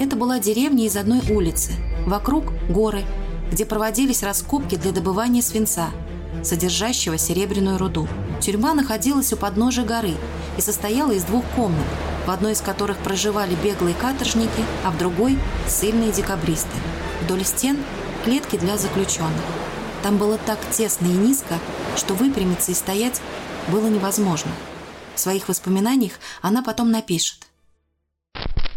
Это 0.00 0.16
была 0.16 0.38
деревня 0.38 0.86
из 0.86 0.96
одной 0.96 1.20
улицы, 1.30 1.72
вокруг– 2.06 2.54
горы, 2.70 3.04
где 3.52 3.66
проводились 3.66 4.22
раскопки 4.22 4.76
для 4.76 4.92
добывания 4.92 5.42
свинца– 5.42 5.90
содержащего 6.42 7.18
серебряную 7.18 7.78
руду. 7.78 8.08
Тюрьма 8.40 8.74
находилась 8.74 9.32
у 9.32 9.36
подножия 9.36 9.84
горы 9.84 10.14
и 10.56 10.60
состояла 10.60 11.12
из 11.12 11.24
двух 11.24 11.44
комнат, 11.56 11.86
в 12.26 12.30
одной 12.30 12.52
из 12.52 12.60
которых 12.60 12.98
проживали 12.98 13.56
беглые 13.62 13.94
каторжники, 13.94 14.64
а 14.84 14.90
в 14.90 14.98
другой– 14.98 15.38
ссыльные 15.66 16.12
декабристы. 16.12 16.76
Вдоль 17.22 17.44
стен– 17.44 17.78
клетки 18.24 18.56
для 18.56 18.76
заключенных. 18.76 19.44
Там 20.02 20.16
было 20.16 20.38
так 20.38 20.58
тесно 20.70 21.06
и 21.06 21.10
низко, 21.10 21.58
что 21.96 22.14
выпрямиться 22.14 22.72
и 22.72 22.74
стоять 22.74 23.20
было 23.68 23.88
невозможно. 23.88 24.50
В 25.14 25.20
своих 25.20 25.48
воспоминаниях 25.48 26.12
она 26.42 26.62
потом 26.62 26.90
напишет. 26.90 27.48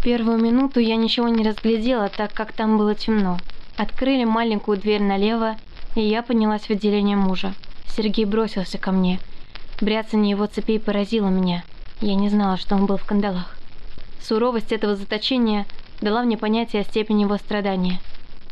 Первую 0.03 0.39
минуту 0.39 0.79
я 0.79 0.95
ничего 0.95 1.27
не 1.27 1.47
разглядела, 1.47 2.09
так 2.09 2.33
как 2.33 2.53
там 2.53 2.77
было 2.77 2.95
темно. 2.95 3.39
Открыли 3.77 4.23
маленькую 4.23 4.79
дверь 4.79 5.03
налево, 5.03 5.57
и 5.95 6.01
я 6.01 6.23
поднялась 6.23 6.63
в 6.63 6.69
отделение 6.69 7.17
мужа. 7.17 7.53
Сергей 7.95 8.25
бросился 8.25 8.77
ко 8.77 8.91
мне. 8.91 9.19
Бряцание 9.81 10.31
его 10.31 10.45
цепей 10.45 10.79
поразило 10.79 11.27
меня. 11.27 11.63
Я 11.99 12.15
не 12.15 12.29
знала, 12.29 12.57
что 12.57 12.75
он 12.75 12.85
был 12.85 12.97
в 12.97 13.05
кандалах. 13.05 13.57
Суровость 14.21 14.71
этого 14.71 14.95
заточения 14.95 15.65
дала 16.01 16.23
мне 16.23 16.37
понятие 16.37 16.83
о 16.83 16.85
степени 16.85 17.23
его 17.23 17.37
страдания. 17.37 17.99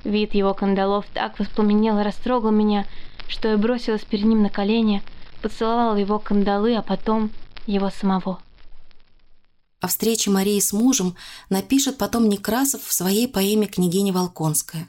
Вид 0.04 0.34
его 0.34 0.54
кандалов 0.54 1.06
так 1.14 1.40
воспламенел 1.40 2.00
и 2.00 2.04
растрогал 2.04 2.52
меня, 2.52 2.86
что 3.28 3.50
я 3.50 3.58
бросилась 3.58 4.04
перед 4.04 4.26
ним 4.26 4.42
на 4.42 4.50
колени, 4.50 5.04
поцеловала 5.42 5.96
его 5.96 6.20
кандалы, 6.20 6.76
а 6.76 6.82
потом 6.82 7.32
его 7.68 7.90
самого. 7.90 8.40
О 9.82 9.88
встрече 9.88 10.30
Марии 10.30 10.60
с 10.60 10.74
мужем 10.74 11.16
напишет 11.50 11.98
потом 11.98 12.28
Некрасов 12.28 12.84
в 12.84 12.92
своей 12.92 13.28
поэме 13.28 13.68
«Княгиня 13.68 14.12
Волконская». 14.12 14.88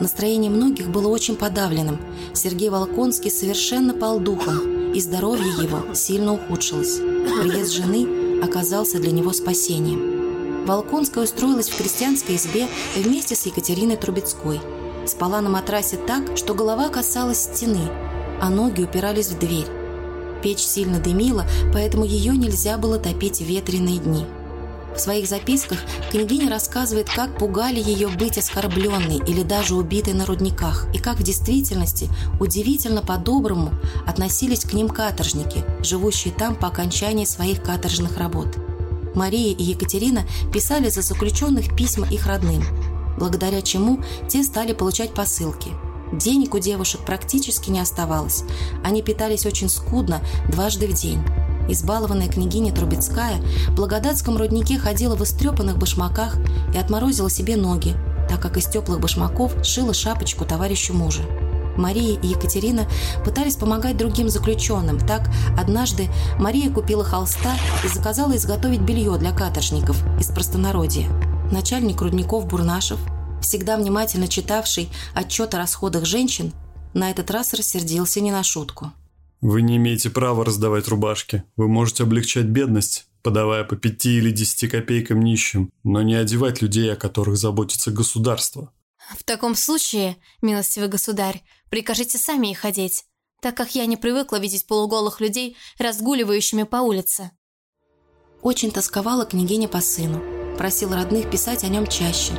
Настроение 0.00 0.50
многих 0.50 0.88
было 0.90 1.08
очень 1.08 1.36
подавленным. 1.36 1.98
Сергей 2.34 2.68
Волконский 2.68 3.30
совершенно 3.30 3.94
пал 3.94 4.20
духом, 4.20 4.92
и 4.92 5.00
здоровье 5.00 5.48
его 5.62 5.94
сильно 5.94 6.34
ухудшилось. 6.34 6.96
Приезд 6.98 7.72
жены 7.72 8.42
оказался 8.42 8.98
для 8.98 9.10
него 9.10 9.32
спасением. 9.32 10.64
Волконская 10.66 11.24
устроилась 11.24 11.70
в 11.70 11.76
крестьянской 11.76 12.36
избе 12.36 12.66
вместе 12.96 13.34
с 13.34 13.46
Екатериной 13.46 13.96
Трубецкой. 13.96 14.60
Спала 15.06 15.40
на 15.40 15.48
матрасе 15.48 15.96
так, 15.96 16.36
что 16.36 16.54
голова 16.54 16.88
касалась 16.88 17.44
стены, 17.44 17.88
а 18.40 18.50
ноги 18.50 18.82
упирались 18.82 19.30
в 19.30 19.38
дверь. 19.38 19.66
Печь 20.42 20.60
сильно 20.60 20.98
дымила, 20.98 21.46
поэтому 21.72 22.04
ее 22.04 22.36
нельзя 22.36 22.76
было 22.76 22.98
топить 22.98 23.38
в 23.38 23.44
ветреные 23.44 23.98
дни. 23.98 24.26
В 24.96 25.00
своих 25.00 25.28
записках 25.28 25.78
княгиня 26.10 26.48
рассказывает, 26.48 27.10
как 27.10 27.38
пугали 27.38 27.78
ее 27.78 28.08
быть 28.08 28.38
оскорбленной 28.38 29.18
или 29.26 29.42
даже 29.42 29.74
убитой 29.74 30.14
на 30.14 30.24
рудниках, 30.24 30.86
и 30.94 30.98
как 30.98 31.18
в 31.18 31.22
действительности 31.22 32.08
удивительно 32.40 33.02
по-доброму 33.02 33.72
относились 34.06 34.64
к 34.64 34.72
ним 34.72 34.88
каторжники, 34.88 35.64
живущие 35.82 36.32
там 36.32 36.56
по 36.56 36.68
окончании 36.68 37.26
своих 37.26 37.62
каторжных 37.62 38.16
работ. 38.16 38.56
Мария 39.14 39.54
и 39.54 39.62
Екатерина 39.62 40.26
писали 40.52 40.88
за 40.88 41.02
заключенных 41.02 41.76
письма 41.76 42.06
их 42.08 42.26
родным, 42.26 42.64
благодаря 43.18 43.60
чему 43.60 44.02
те 44.28 44.42
стали 44.42 44.72
получать 44.72 45.12
посылки. 45.12 45.72
Денег 46.12 46.54
у 46.54 46.58
девушек 46.58 47.02
практически 47.04 47.68
не 47.68 47.80
оставалось, 47.80 48.44
они 48.82 49.02
питались 49.02 49.44
очень 49.44 49.68
скудно 49.68 50.22
дважды 50.48 50.86
в 50.86 50.94
день. 50.94 51.20
Избалованная 51.68 52.28
княгиня 52.28 52.72
Трубецкая 52.72 53.40
в 53.68 53.74
Благодатском 53.74 54.36
руднике 54.36 54.78
ходила 54.78 55.16
в 55.16 55.22
истрепанных 55.22 55.78
башмаках 55.78 56.36
и 56.74 56.78
отморозила 56.78 57.30
себе 57.30 57.56
ноги, 57.56 57.96
так 58.28 58.40
как 58.40 58.56
из 58.56 58.66
теплых 58.66 59.00
башмаков 59.00 59.52
шила 59.64 59.94
шапочку 59.94 60.44
товарищу 60.44 60.94
мужа. 60.94 61.22
Мария 61.76 62.18
и 62.18 62.28
Екатерина 62.28 62.88
пытались 63.24 63.56
помогать 63.56 63.96
другим 63.96 64.28
заключенным. 64.28 64.98
Так, 64.98 65.28
однажды 65.58 66.08
Мария 66.38 66.70
купила 66.70 67.04
холста 67.04 67.54
и 67.84 67.88
заказала 67.88 68.36
изготовить 68.36 68.80
белье 68.80 69.16
для 69.18 69.32
каторжников 69.32 70.02
из 70.18 70.28
простонародья. 70.28 71.08
Начальник 71.52 72.00
рудников 72.00 72.46
Бурнашев, 72.46 72.98
всегда 73.40 73.76
внимательно 73.76 74.26
читавший 74.26 74.90
отчет 75.14 75.54
о 75.54 75.58
расходах 75.58 76.04
женщин, 76.04 76.52
на 76.94 77.10
этот 77.10 77.30
раз 77.30 77.52
рассердился 77.52 78.20
не 78.20 78.32
на 78.32 78.42
шутку. 78.42 78.92
Вы 79.40 79.62
не 79.62 79.76
имеете 79.76 80.10
права 80.10 80.44
раздавать 80.44 80.88
рубашки. 80.88 81.44
Вы 81.56 81.68
можете 81.68 82.04
облегчать 82.04 82.46
бедность, 82.46 83.06
подавая 83.22 83.64
по 83.64 83.76
пяти 83.76 84.18
или 84.18 84.30
десяти 84.30 84.68
копейкам 84.68 85.20
нищим, 85.20 85.70
но 85.84 86.02
не 86.02 86.14
одевать 86.14 86.62
людей, 86.62 86.92
о 86.92 86.96
которых 86.96 87.36
заботится 87.36 87.90
государство. 87.90 88.72
В 89.18 89.24
таком 89.24 89.54
случае, 89.54 90.16
милостивый 90.42 90.88
государь, 90.88 91.42
прикажите 91.70 92.18
сами 92.18 92.50
их 92.50 92.64
одеть, 92.64 93.04
так 93.40 93.56
как 93.56 93.74
я 93.74 93.86
не 93.86 93.96
привыкла 93.96 94.38
видеть 94.38 94.66
полуголых 94.66 95.20
людей, 95.20 95.56
разгуливающими 95.78 96.64
по 96.64 96.76
улице. 96.76 97.30
Очень 98.42 98.70
тосковала 98.70 99.26
княгиня 99.26 99.68
по 99.68 99.80
сыну, 99.80 100.22
просила 100.56 100.96
родных 100.96 101.30
писать 101.30 101.64
о 101.64 101.68
нем 101.68 101.86
чаще. 101.86 102.32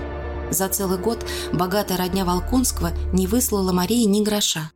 За 0.52 0.70
целый 0.70 0.98
год 0.98 1.26
богатая 1.54 1.98
родня 1.98 2.26
Волконского 2.26 2.92
не 3.14 3.28
выслала 3.28 3.72
Марии 3.72 4.06
ни 4.06 4.24
гроша. 4.24 4.72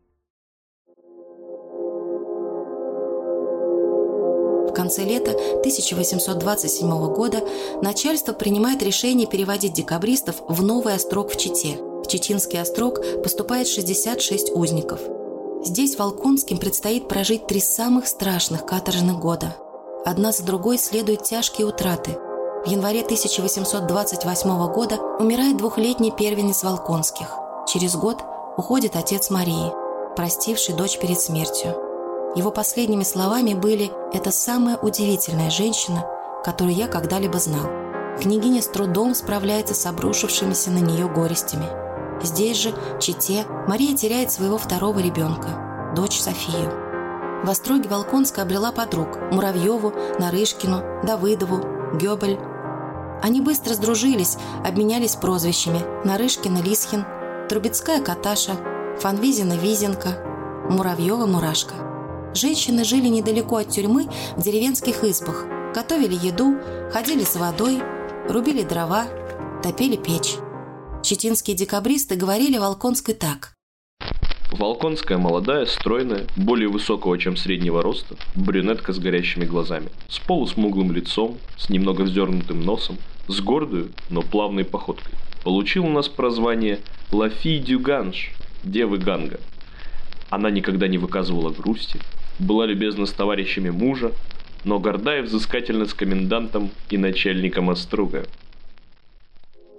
В 4.71 4.73
конце 4.73 5.03
лета 5.03 5.31
1827 5.31 7.13
года 7.13 7.43
начальство 7.81 8.31
принимает 8.31 8.81
решение 8.81 9.27
переводить 9.27 9.73
декабристов 9.73 10.37
в 10.47 10.63
новый 10.63 10.95
острог 10.95 11.29
в 11.29 11.35
Чите. 11.35 11.77
В 12.01 12.07
Чечинский 12.07 12.57
острог 12.57 13.01
поступает 13.21 13.67
66 13.67 14.51
узников. 14.55 15.01
Здесь 15.65 15.97
Волконским 15.97 16.57
предстоит 16.57 17.09
прожить 17.09 17.47
три 17.47 17.59
самых 17.59 18.07
страшных 18.07 18.65
каторжных 18.65 19.19
года. 19.19 19.57
Одна 20.05 20.31
за 20.31 20.43
другой 20.43 20.77
следуют 20.77 21.23
тяжкие 21.23 21.67
утраты. 21.67 22.17
В 22.65 22.69
январе 22.69 23.01
1828 23.01 24.71
года 24.71 25.01
умирает 25.19 25.57
двухлетний 25.57 26.13
первенец 26.17 26.63
Волконских. 26.63 27.27
Через 27.67 27.97
год 27.97 28.19
уходит 28.55 28.95
отец 28.95 29.29
Марии, 29.31 29.73
простивший 30.15 30.75
дочь 30.75 30.97
перед 30.97 31.19
смертью. 31.19 31.90
Его 32.33 32.49
последними 32.49 33.03
словами 33.03 33.53
были 33.53 33.91
«Это 34.13 34.31
самая 34.31 34.77
удивительная 34.77 35.49
женщина, 35.49 36.05
которую 36.45 36.73
я 36.73 36.87
когда-либо 36.87 37.37
знал». 37.39 37.69
Княгиня 38.21 38.61
с 38.61 38.67
трудом 38.67 39.15
справляется 39.15 39.73
с 39.73 39.85
обрушившимися 39.85 40.71
на 40.71 40.77
нее 40.77 41.09
горестями. 41.09 41.65
Здесь 42.23 42.57
же, 42.57 42.71
в 42.71 42.99
Чите, 42.99 43.45
Мария 43.67 43.97
теряет 43.97 44.31
своего 44.31 44.57
второго 44.57 44.99
ребенка, 44.99 45.93
дочь 45.93 46.21
Софию. 46.21 46.71
В 47.43 47.49
Остроге 47.49 47.89
Волконская 47.89 48.45
обрела 48.45 48.71
подруг– 48.71 49.17
Муравьеву, 49.31 49.93
Нарышкину, 50.19 51.03
Давыдову, 51.03 51.59
Гёбель. 51.97 52.39
Они 53.21 53.41
быстро 53.41 53.73
сдружились, 53.73 54.37
обменялись 54.65 55.15
прозвищами– 55.15 55.81
Нарышкина– 56.05 56.61
Лисхин, 56.63 57.05
Трубецкая– 57.49 58.01
Каташа, 58.03 58.53
Фанвизина– 59.01 59.53
Визенко, 59.61 60.67
Муравьева– 60.69 61.25
Мурашка– 61.27 61.73
Женщины 62.33 62.85
жили 62.85 63.07
недалеко 63.07 63.57
от 63.57 63.69
тюрьмы 63.69 64.07
в 64.37 64.41
деревенских 64.41 65.03
избах, 65.03 65.45
готовили 65.75 66.15
еду, 66.15 66.55
ходили 66.91 67.23
с 67.25 67.35
водой, 67.35 67.81
рубили 68.29 68.63
дрова, 68.63 69.05
топили 69.61 69.97
печь. 69.97 70.35
Читинские 71.03 71.57
декабристы 71.57 72.15
говорили 72.15 72.57
Волконской 72.57 73.15
так. 73.15 73.55
Волконская 74.51 75.17
молодая, 75.17 75.65
стройная, 75.65 76.25
более 76.37 76.69
высокого, 76.69 77.17
чем 77.17 77.35
среднего 77.35 77.81
роста, 77.81 78.15
брюнетка 78.33 78.93
с 78.93 78.99
горящими 78.99 79.43
глазами, 79.43 79.89
с 80.07 80.19
полусмуглым 80.19 80.93
лицом, 80.93 81.37
с 81.57 81.69
немного 81.69 82.03
вздернутым 82.03 82.61
носом, 82.61 82.97
с 83.27 83.41
гордую, 83.41 83.91
но 84.09 84.21
плавной 84.21 84.63
походкой. 84.63 85.15
Получил 85.43 85.85
у 85.85 85.89
нас 85.89 86.07
прозвание 86.07 86.79
«Лафи 87.11 87.57
Дюганш», 87.57 88.31
девы 88.63 88.99
Ганга. 88.99 89.39
Она 90.29 90.49
никогда 90.49 90.87
не 90.87 90.97
выказывала 90.97 91.49
грусти, 91.49 91.99
была 92.41 92.65
любезна 92.65 93.05
с 93.05 93.11
товарищами 93.11 93.69
мужа, 93.69 94.11
но 94.63 94.79
горда 94.79 95.19
и 95.19 95.21
взыскательна 95.21 95.85
с 95.85 95.93
комендантом 95.93 96.71
и 96.89 96.97
начальником 96.97 97.69
Оструга. 97.69 98.25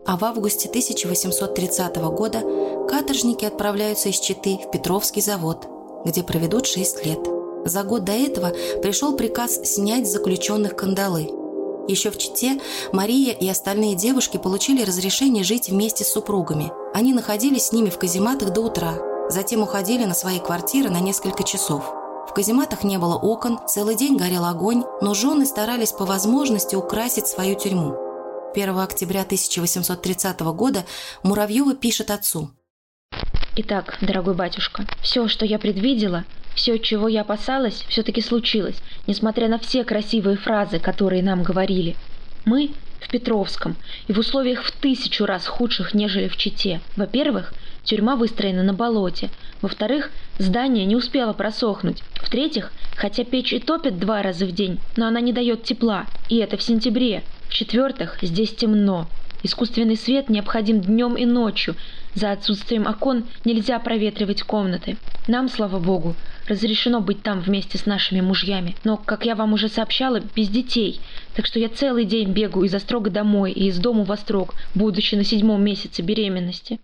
А 0.04 0.16
в 0.16 0.24
августе 0.24 0.68
1830 0.68 1.96
года 1.96 2.42
каторжники 2.88 3.44
отправляются 3.44 4.08
из 4.08 4.18
Читы 4.18 4.58
в 4.58 4.70
Петровский 4.70 5.20
завод, 5.20 5.68
где 6.04 6.22
проведут 6.22 6.66
6 6.66 7.06
лет. 7.06 7.20
За 7.64 7.84
год 7.84 8.04
до 8.04 8.12
этого 8.12 8.52
пришел 8.82 9.16
приказ 9.16 9.60
снять 9.62 10.08
с 10.08 10.12
заключенных 10.12 10.74
кандалы. 10.74 11.30
Еще 11.86 12.10
в 12.10 12.18
Чите 12.18 12.60
Мария 12.92 13.32
и 13.32 13.48
остальные 13.48 13.94
девушки 13.94 14.36
получили 14.36 14.84
разрешение 14.84 15.44
жить 15.44 15.68
вместе 15.68 16.04
с 16.04 16.12
супругами. 16.12 16.72
Они 16.94 17.12
находились 17.12 17.66
с 17.66 17.72
ними 17.72 17.90
в 17.90 17.98
казематах 17.98 18.52
до 18.52 18.62
утра, 18.62 18.94
затем 19.28 19.62
уходили 19.62 20.04
на 20.04 20.14
свои 20.14 20.40
квартиры 20.40 20.90
на 20.90 21.00
несколько 21.00 21.44
часов. 21.44 22.01
В 22.32 22.34
казематах 22.34 22.82
не 22.82 22.96
было 22.96 23.16
окон, 23.16 23.58
целый 23.68 23.94
день 23.94 24.16
горел 24.16 24.46
огонь, 24.46 24.84
но 25.02 25.12
жены 25.12 25.44
старались 25.44 25.92
по 25.92 26.06
возможности 26.06 26.74
украсить 26.74 27.26
свою 27.26 27.56
тюрьму. 27.56 27.94
1 28.54 28.78
октября 28.78 29.20
1830 29.20 30.40
года 30.40 30.86
Муравьева 31.22 31.74
пишет 31.74 32.10
отцу. 32.10 32.50
«Итак, 33.56 33.98
дорогой 34.00 34.32
батюшка, 34.32 34.86
все, 35.02 35.28
что 35.28 35.44
я 35.44 35.58
предвидела, 35.58 36.24
все, 36.54 36.78
чего 36.78 37.06
я 37.06 37.20
опасалась, 37.20 37.84
все-таки 37.90 38.22
случилось, 38.22 38.76
несмотря 39.06 39.48
на 39.48 39.58
все 39.58 39.84
красивые 39.84 40.38
фразы, 40.38 40.78
которые 40.78 41.22
нам 41.22 41.42
говорили. 41.42 41.96
Мы 42.46 42.70
в 43.02 43.10
Петровском 43.10 43.76
и 44.08 44.14
в 44.14 44.18
условиях 44.18 44.62
в 44.64 44.72
тысячу 44.72 45.26
раз 45.26 45.46
худших, 45.46 45.92
нежели 45.92 46.28
в 46.28 46.38
Чите. 46.38 46.80
Во-первых, 46.96 47.52
тюрьма 47.84 48.16
выстроена 48.16 48.62
на 48.62 48.72
болоте. 48.72 49.30
Во-вторых, 49.60 50.10
здание 50.38 50.84
не 50.84 50.96
успело 50.96 51.32
просохнуть. 51.32 52.02
В-третьих, 52.14 52.72
хотя 52.96 53.24
печь 53.24 53.52
и 53.52 53.58
топит 53.58 53.98
два 53.98 54.22
раза 54.22 54.46
в 54.46 54.52
день, 54.52 54.78
но 54.96 55.06
она 55.06 55.20
не 55.20 55.32
дает 55.32 55.64
тепла, 55.64 56.06
и 56.28 56.36
это 56.36 56.56
в 56.56 56.62
сентябре. 56.62 57.22
В-четвертых, 57.48 58.18
здесь 58.22 58.54
темно. 58.54 59.08
Искусственный 59.42 59.96
свет 59.96 60.28
необходим 60.28 60.80
днем 60.80 61.14
и 61.14 61.24
ночью. 61.24 61.74
За 62.14 62.30
отсутствием 62.32 62.86
окон 62.86 63.24
нельзя 63.44 63.78
проветривать 63.80 64.42
комнаты. 64.42 64.96
Нам, 65.26 65.48
слава 65.48 65.80
богу, 65.80 66.14
разрешено 66.46 67.00
быть 67.00 67.22
там 67.22 67.40
вместе 67.40 67.78
с 67.78 67.86
нашими 67.86 68.20
мужьями, 68.20 68.76
но, 68.84 68.96
как 68.96 69.24
я 69.24 69.34
вам 69.34 69.52
уже 69.52 69.68
сообщала, 69.68 70.20
без 70.34 70.48
детей. 70.48 71.00
Так 71.34 71.46
что 71.46 71.58
я 71.58 71.68
целый 71.68 72.04
день 72.04 72.32
бегаю 72.32 72.66
из 72.66 72.74
острога 72.74 73.10
домой 73.10 73.52
и 73.52 73.66
из 73.66 73.78
дома 73.78 74.04
в 74.04 74.12
острог, 74.12 74.54
будучи 74.74 75.14
на 75.14 75.24
седьмом 75.24 75.64
месяце 75.64 76.02
беременности. 76.02 76.78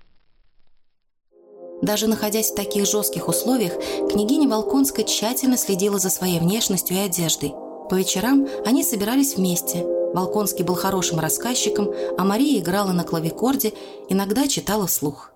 Даже 1.81 2.09
находясь 2.09 2.51
в 2.51 2.57
таких 2.57 2.87
жестких 2.87 3.29
условиях, 3.29 3.73
княгиня 4.11 4.49
Волконская 4.49 5.05
тщательно 5.05 5.57
следила 5.57 5.99
за 5.99 6.11
своей 6.11 6.41
внешностью 6.41 6.97
и 6.97 7.01
одеждой. 7.01 7.53
По 7.89 7.95
вечерам 7.95 8.49
они 8.67 8.83
собирались 8.83 9.37
вместе. 9.37 9.85
Волконский 10.13 10.65
был 10.65 10.75
хорошим 10.75 11.21
рассказчиком, 11.21 11.91
а 12.19 12.25
Мария 12.25 12.61
играла 12.61 12.93
на 12.93 13.05
клавикорде, 13.05 13.73
иногда 14.09 14.49
читала 14.49 14.87
вслух. 14.87 15.33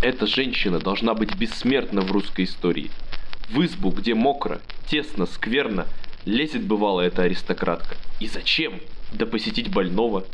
Эта 0.00 0.26
женщина 0.26 0.78
должна 0.78 1.14
быть 1.14 1.36
бессмертна 1.36 2.00
в 2.00 2.10
русской 2.10 2.44
истории. 2.44 2.90
В 3.50 3.64
избу, 3.64 3.90
где 3.90 4.14
мокро, 4.14 4.60
тесно, 4.88 5.26
скверно, 5.26 5.86
лезет 6.24 6.64
бывало 6.64 7.02
эта 7.02 7.22
аристократка. 7.22 7.96
И 8.20 8.26
зачем? 8.26 8.80
Да 9.12 9.26
посетить 9.26 9.70
больного. 9.72 10.24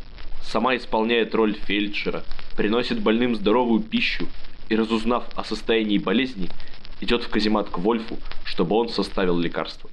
Сама 0.43 0.77
исполняет 0.77 1.35
роль 1.35 1.55
фельдшера, 1.55 2.23
приносит 2.55 3.01
больным 3.01 3.35
здоровую 3.35 3.81
пищу 3.81 4.27
и, 4.71 4.75
разузнав 4.75 5.25
о 5.35 5.43
состоянии 5.43 5.97
болезни, 5.97 6.49
идет 7.01 7.23
в 7.23 7.29
каземат 7.29 7.69
к 7.69 7.77
Вольфу, 7.77 8.17
чтобы 8.45 8.75
он 8.75 8.89
составил 8.89 9.37
лекарство. 9.37 9.89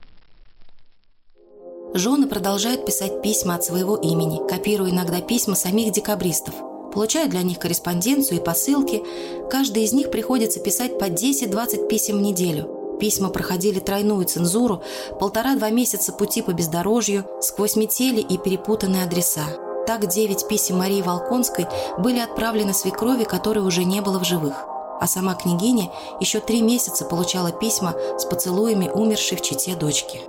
Жены 1.95 2.27
продолжают 2.29 2.87
писать 2.87 3.23
письма 3.23 3.57
от 3.57 3.65
своего 3.65 3.97
имени, 3.97 4.47
копируя 4.49 4.91
иногда 4.91 5.21
письма 5.21 5.55
самих 5.55 5.93
декабристов– 5.93 6.55
получают 6.99 7.31
для 7.31 7.43
них 7.43 7.59
корреспонденцию 7.59 8.41
и 8.41 8.45
посылки. 8.45 9.05
Каждый 9.51 9.85
из 9.85 9.93
них 9.93 10.11
приходится 10.11 10.59
писать 10.59 10.99
по 10.99 11.05
10-20 11.05 11.87
писем 11.87 12.19
в 12.19 12.23
неделю. 12.23 12.97
Письма 12.99 13.29
проходили 13.29 13.79
тройную 13.79 14.25
цензуру, 14.25 14.83
полтора-два 15.21 15.71
месяца 15.71 16.13
пути 16.13 16.43
по 16.43 16.53
бездорожью, 16.53 17.25
сквозь 17.41 17.77
метели 17.77 18.21
и 18.21 18.37
перепутанные 18.37 19.05
адреса. 19.05 19.68
Так 19.89 20.07
девять 20.07 20.47
писем 20.47 20.77
Марии 20.77 21.01
Волконской 21.01 21.65
были 21.99 22.19
отправлены 22.19 22.75
свекрови, 22.75 23.25
которой 23.25 23.61
уже 23.67 23.85
не 23.85 24.03
было 24.03 24.19
в 24.23 24.27
живых. 24.27 24.53
А 25.01 25.07
сама 25.07 25.35
княгиня 25.35 25.89
еще 26.21 26.41
три 26.41 26.61
месяца 26.61 27.07
получала 27.07 27.53
письма 27.53 27.95
с 28.19 28.27
поцелуями 28.27 28.91
умершей 28.93 29.39
в 29.39 29.41
чете 29.41 29.77
дочки. 29.77 30.21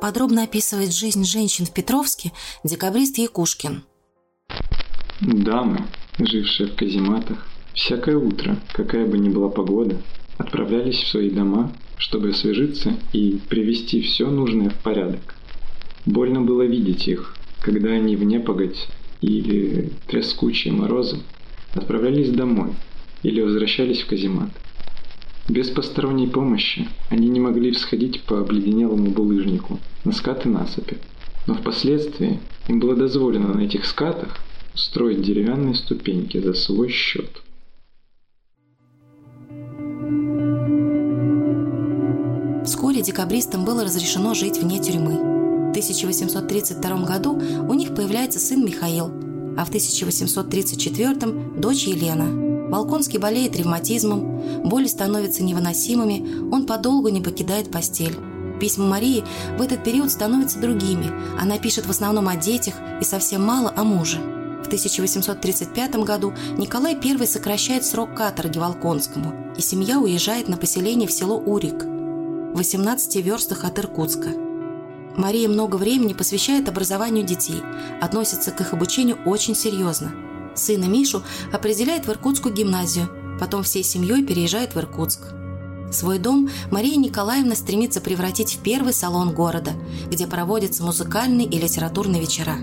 Подробно 0.00 0.44
описывает 0.44 0.94
жизнь 0.94 1.24
женщин 1.24 1.66
в 1.66 1.72
Петровске 1.72 2.30
декабрист 2.62 3.18
Якушкин. 3.18 3.82
Дамы, 5.20 5.84
жившие 6.20 6.68
в 6.68 6.76
казематах, 6.76 7.44
всякое 7.74 8.16
утро, 8.16 8.56
какая 8.72 9.04
бы 9.04 9.18
ни 9.18 9.30
была 9.30 9.48
погода, 9.48 9.96
отправлялись 10.38 11.02
в 11.02 11.08
свои 11.08 11.30
дома, 11.30 11.72
чтобы 11.98 12.28
освежиться 12.28 12.92
и 13.12 13.40
привести 13.48 14.00
все 14.00 14.30
нужное 14.30 14.70
в 14.70 14.76
порядок. 14.76 15.34
Больно 16.06 16.40
было 16.40 16.62
видеть 16.62 17.08
их, 17.08 17.34
когда 17.62 17.90
они 17.90 18.16
в 18.16 18.24
непогодь 18.24 18.88
или 19.20 19.90
трескучие 20.08 20.74
морозы 20.74 21.18
отправлялись 21.74 22.30
домой 22.30 22.74
или 23.22 23.40
возвращались 23.40 24.02
в 24.02 24.08
каземат. 24.08 24.50
Без 25.48 25.70
посторонней 25.70 26.26
помощи 26.26 26.88
они 27.08 27.28
не 27.28 27.40
могли 27.40 27.72
всходить 27.72 28.22
по 28.22 28.40
обледенелому 28.40 29.10
булыжнику 29.10 29.78
на 30.04 30.12
скаты 30.12 30.48
насыпи, 30.48 30.98
но 31.46 31.54
впоследствии 31.54 32.40
им 32.68 32.80
было 32.80 32.96
дозволено 32.96 33.54
на 33.54 33.60
этих 33.60 33.84
скатах 33.84 34.38
строить 34.74 35.22
деревянные 35.22 35.74
ступеньки 35.74 36.38
за 36.38 36.54
свой 36.54 36.88
счет. 36.88 37.42
Вскоре 42.64 43.02
декабристам 43.02 43.64
было 43.64 43.84
разрешено 43.84 44.34
жить 44.34 44.58
вне 44.58 44.80
тюрьмы. 44.80 45.41
В 45.72 45.74
1832 45.74 47.06
году 47.06 47.32
у 47.32 47.72
них 47.72 47.94
появляется 47.94 48.38
сын 48.38 48.62
Михаил, 48.62 49.06
а 49.56 49.64
в 49.64 49.68
1834– 49.68 51.14
дочь 51.56 51.84
Елена. 51.84 52.68
Волконский 52.68 53.18
болеет 53.18 53.56
ревматизмом, 53.56 54.68
боли 54.68 54.86
становятся 54.86 55.42
невыносимыми, 55.42 56.52
он 56.52 56.66
подолгу 56.66 57.08
не 57.08 57.22
покидает 57.22 57.70
постель. 57.70 58.14
Письма 58.60 58.84
Марии 58.84 59.24
в 59.56 59.62
этот 59.62 59.82
период 59.82 60.10
становятся 60.10 60.58
другими. 60.58 61.10
Она 61.40 61.58
пишет 61.58 61.86
в 61.86 61.90
основном 61.90 62.28
о 62.28 62.36
детях 62.36 62.74
и 63.00 63.04
совсем 63.04 63.42
мало 63.42 63.72
о 63.74 63.82
муже. 63.82 64.18
В 64.62 64.66
1835 64.66 65.96
году 66.04 66.34
Николай 66.58 66.94
I 67.02 67.26
сокращает 67.26 67.86
срок 67.86 68.14
каторги 68.14 68.58
Волконскому, 68.58 69.54
и 69.56 69.62
семья 69.62 69.98
уезжает 69.98 70.48
на 70.48 70.58
поселение 70.58 71.08
в 71.08 71.12
село 71.12 71.38
Урик, 71.38 71.82
в 71.82 72.58
18 72.58 73.16
верстах 73.24 73.64
от 73.64 73.78
Иркутска. 73.78 74.51
Мария 75.16 75.48
много 75.48 75.76
времени 75.76 76.14
посвящает 76.14 76.68
образованию 76.68 77.24
детей, 77.24 77.62
относится 78.00 78.50
к 78.50 78.60
их 78.60 78.72
обучению 78.72 79.18
очень 79.24 79.54
серьезно. 79.54 80.12
Сына 80.54 80.84
Мишу 80.84 81.22
определяет 81.52 82.06
в 82.06 82.10
Иркутскую 82.10 82.54
гимназию, 82.54 83.08
потом 83.38 83.62
всей 83.62 83.82
семьей 83.82 84.24
переезжает 84.24 84.74
в 84.74 84.78
Иркутск. 84.78 85.20
Свой 85.90 86.18
дом 86.18 86.48
Мария 86.70 86.96
Николаевна 86.96 87.54
стремится 87.54 88.00
превратить 88.00 88.54
в 88.54 88.62
первый 88.62 88.94
салон 88.94 89.34
города, 89.34 89.72
где 90.10 90.26
проводятся 90.26 90.82
музыкальные 90.82 91.46
и 91.46 91.58
литературные 91.58 92.20
вечера. 92.20 92.56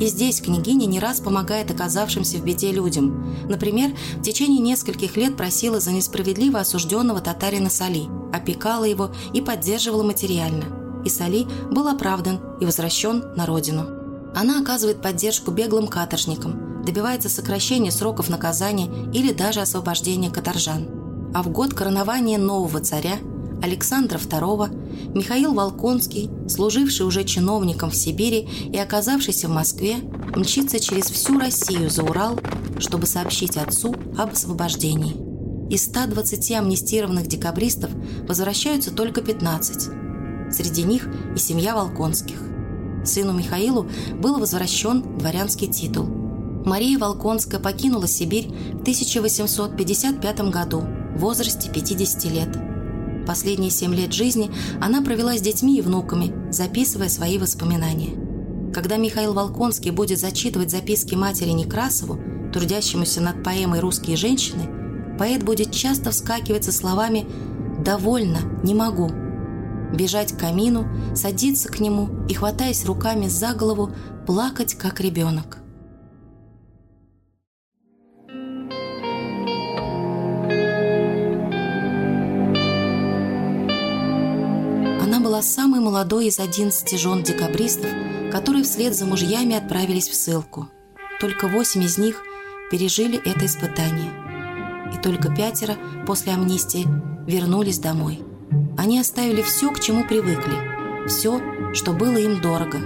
И 0.00 0.06
здесь 0.06 0.40
княгиня 0.40 0.86
не 0.86 0.98
раз 0.98 1.20
помогает 1.20 1.70
оказавшимся 1.70 2.38
в 2.38 2.44
беде 2.44 2.72
людям. 2.72 3.36
Например, 3.48 3.92
в 4.16 4.22
течение 4.22 4.58
нескольких 4.58 5.16
лет 5.16 5.36
просила 5.36 5.78
за 5.78 5.92
несправедливо 5.92 6.58
осужденного 6.58 7.20
татарина 7.20 7.70
Сали, 7.70 8.08
опекала 8.32 8.84
его 8.84 9.12
и 9.32 9.40
поддерживала 9.40 10.02
материально. 10.02 10.81
И 11.04 11.08
Сали 11.08 11.46
был 11.70 11.88
оправдан 11.88 12.40
и 12.60 12.66
возвращен 12.66 13.24
на 13.36 13.46
родину. 13.46 13.86
Она 14.34 14.60
оказывает 14.60 15.02
поддержку 15.02 15.50
беглым 15.50 15.88
каторжникам, 15.88 16.84
добивается 16.84 17.28
сокращения 17.28 17.90
сроков 17.90 18.28
наказания 18.28 18.88
или 19.12 19.32
даже 19.32 19.60
освобождения 19.60 20.30
каторжан. 20.30 20.88
А 21.34 21.42
в 21.42 21.50
год 21.50 21.74
коронования 21.74 22.38
нового 22.38 22.80
царя 22.80 23.18
Александра 23.62 24.18
II, 24.18 25.14
Михаил 25.14 25.54
Волконский, 25.54 26.30
служивший 26.48 27.06
уже 27.06 27.24
чиновником 27.24 27.90
в 27.90 27.94
Сибири 27.94 28.48
и 28.72 28.76
оказавшийся 28.76 29.48
в 29.48 29.52
Москве, 29.52 29.96
мчится 30.34 30.80
через 30.80 31.04
всю 31.04 31.38
Россию 31.38 31.88
за 31.88 32.02
Урал, 32.02 32.40
чтобы 32.78 33.06
сообщить 33.06 33.56
отцу 33.56 33.94
об 34.18 34.32
освобождении. 34.32 35.16
Из 35.70 35.84
120 35.84 36.52
амнистированных 36.52 37.28
декабристов 37.28 37.90
возвращаются 38.26 38.90
только 38.90 39.22
15. 39.22 40.01
Среди 40.52 40.82
них 40.82 41.08
и 41.34 41.38
семья 41.38 41.74
Волконских. 41.74 42.38
Сыну 43.04 43.32
Михаилу 43.32 43.88
был 44.18 44.38
возвращен 44.38 45.02
дворянский 45.18 45.66
титул. 45.66 46.06
Мария 46.64 46.98
Волконская 46.98 47.60
покинула 47.60 48.06
Сибирь 48.06 48.48
в 48.74 48.82
1855 48.82 50.40
году 50.50 50.82
в 51.16 51.20
возрасте 51.20 51.70
50 51.70 52.24
лет. 52.26 52.48
Последние 53.26 53.70
семь 53.70 53.94
лет 53.94 54.12
жизни 54.12 54.50
она 54.80 55.02
провела 55.02 55.36
с 55.36 55.40
детьми 55.40 55.78
и 55.78 55.80
внуками, 55.80 56.32
записывая 56.52 57.08
свои 57.08 57.38
воспоминания. 57.38 58.72
Когда 58.72 58.96
Михаил 58.96 59.32
Волконский 59.32 59.90
будет 59.90 60.18
зачитывать 60.18 60.70
записки 60.70 61.14
матери 61.14 61.50
Некрасову, 61.50 62.18
трудящемуся 62.52 63.20
над 63.20 63.42
поэмой 63.42 63.80
«Русские 63.80 64.16
женщины», 64.16 64.68
поэт 65.18 65.42
будет 65.42 65.72
часто 65.72 66.10
вскакивать 66.10 66.64
со 66.64 66.72
словами 66.72 67.26
«довольно, 67.84 68.38
не 68.62 68.74
могу», 68.74 69.10
бежать 69.92 70.32
к 70.32 70.38
камину, 70.38 70.86
садиться 71.14 71.68
к 71.68 71.80
нему 71.80 72.26
и, 72.28 72.34
хватаясь 72.34 72.84
руками 72.84 73.28
за 73.28 73.54
голову, 73.54 73.90
плакать, 74.26 74.74
как 74.74 75.00
ребенок. 75.00 75.58
Она 85.02 85.20
была 85.20 85.42
самой 85.42 85.80
молодой 85.80 86.28
из 86.28 86.38
11 86.38 86.98
жен 86.98 87.22
декабристов, 87.22 87.90
которые 88.30 88.64
вслед 88.64 88.96
за 88.96 89.04
мужьями 89.04 89.54
отправились 89.56 90.08
в 90.08 90.14
ссылку. 90.14 90.68
Только 91.20 91.48
восемь 91.48 91.82
из 91.82 91.98
них 91.98 92.22
пережили 92.70 93.20
это 93.24 93.44
испытание. 93.44 94.10
И 94.94 95.00
только 95.02 95.34
пятеро 95.34 95.76
после 96.06 96.32
амнистии 96.32 96.86
вернулись 97.26 97.78
домой. 97.78 98.22
Они 98.76 98.98
оставили 98.98 99.42
все, 99.42 99.70
к 99.70 99.80
чему 99.80 100.04
привыкли, 100.04 101.06
все, 101.06 101.40
что 101.74 101.92
было 101.92 102.16
им 102.16 102.40
дорого. 102.40 102.78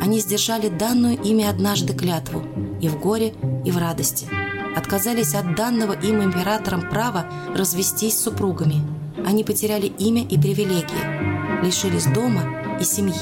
Они 0.00 0.20
сдержали 0.20 0.68
данную 0.68 1.20
ими 1.20 1.44
однажды 1.44 1.94
клятву 1.94 2.42
и 2.80 2.88
в 2.88 2.98
горе, 3.00 3.34
и 3.64 3.70
в 3.70 3.78
радости. 3.78 4.28
Отказались 4.76 5.34
от 5.34 5.56
данного 5.56 5.92
им 5.92 6.22
императором 6.22 6.88
права 6.88 7.26
развестись 7.54 8.18
с 8.18 8.22
супругами. 8.24 8.82
Они 9.26 9.42
потеряли 9.42 9.86
имя 9.86 10.22
и 10.22 10.38
привилегии, 10.38 11.64
лишились 11.64 12.06
дома 12.06 12.78
и 12.78 12.84
семьи. 12.84 13.14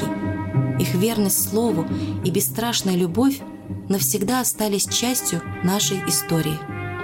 Их 0.80 0.94
верность 0.94 1.48
слову 1.48 1.87
и 2.24 2.30
бесстрашная 2.30 2.96
любовь 2.96 3.40
навсегда 3.88 4.40
остались 4.40 4.88
частью 4.88 5.40
нашей 5.62 5.98
истории. 6.09 6.59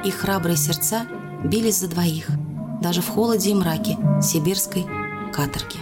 Их 0.05 0.17
храбрые 0.17 0.57
сердца 0.57 1.07
бились 1.45 1.79
за 1.79 1.87
двоих– 1.89 2.29
даже 2.81 3.03
в 3.03 3.09
холоде 3.09 3.51
и 3.51 3.55
мраке 3.55 3.99
сибирской 4.23 4.87
каторги. 5.33 5.79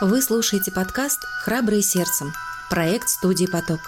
Вы 0.00 0.22
слушаете 0.22 0.70
подкаст 0.70 1.24
«Храбрые 1.42 1.82
сердцем»– 1.82 2.32
проект 2.70 3.08
студии 3.08 3.46
«Поток». 3.46 3.80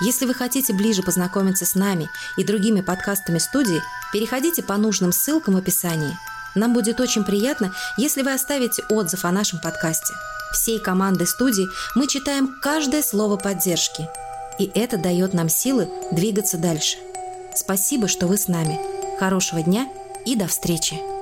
Если 0.00 0.26
вы 0.26 0.34
хотите 0.34 0.74
ближе 0.74 1.02
познакомиться 1.02 1.64
с 1.64 1.74
нами 1.74 2.08
и 2.36 2.44
другими 2.44 2.82
подкастами 2.82 3.38
студии, 3.38 3.82
переходите 4.12 4.62
по 4.62 4.76
нужным 4.76 5.10
ссылкам 5.10 5.54
в 5.54 5.56
описании. 5.56 6.16
Нам 6.54 6.72
будет 6.72 7.00
очень 7.00 7.24
приятно, 7.24 7.72
если 7.96 8.22
вы 8.22 8.32
оставите 8.32 8.84
отзыв 8.90 9.24
о 9.24 9.32
нашем 9.32 9.58
подкасте– 9.58 10.14
всей 10.52 10.78
команды 10.78 11.26
студии 11.26 11.68
мы 11.94 12.06
читаем 12.06 12.54
каждое 12.60 13.02
слово 13.02 13.36
поддержки. 13.36 14.08
И 14.58 14.70
это 14.74 14.96
дает 14.96 15.34
нам 15.34 15.48
силы 15.48 15.88
двигаться 16.12 16.58
дальше. 16.58 16.96
Спасибо, 17.54 18.08
что 18.08 18.26
вы 18.26 18.36
с 18.36 18.48
нами. 18.48 18.78
Хорошего 19.18 19.62
дня 19.62 19.88
и 20.24 20.34
до 20.34 20.46
встречи! 20.46 21.15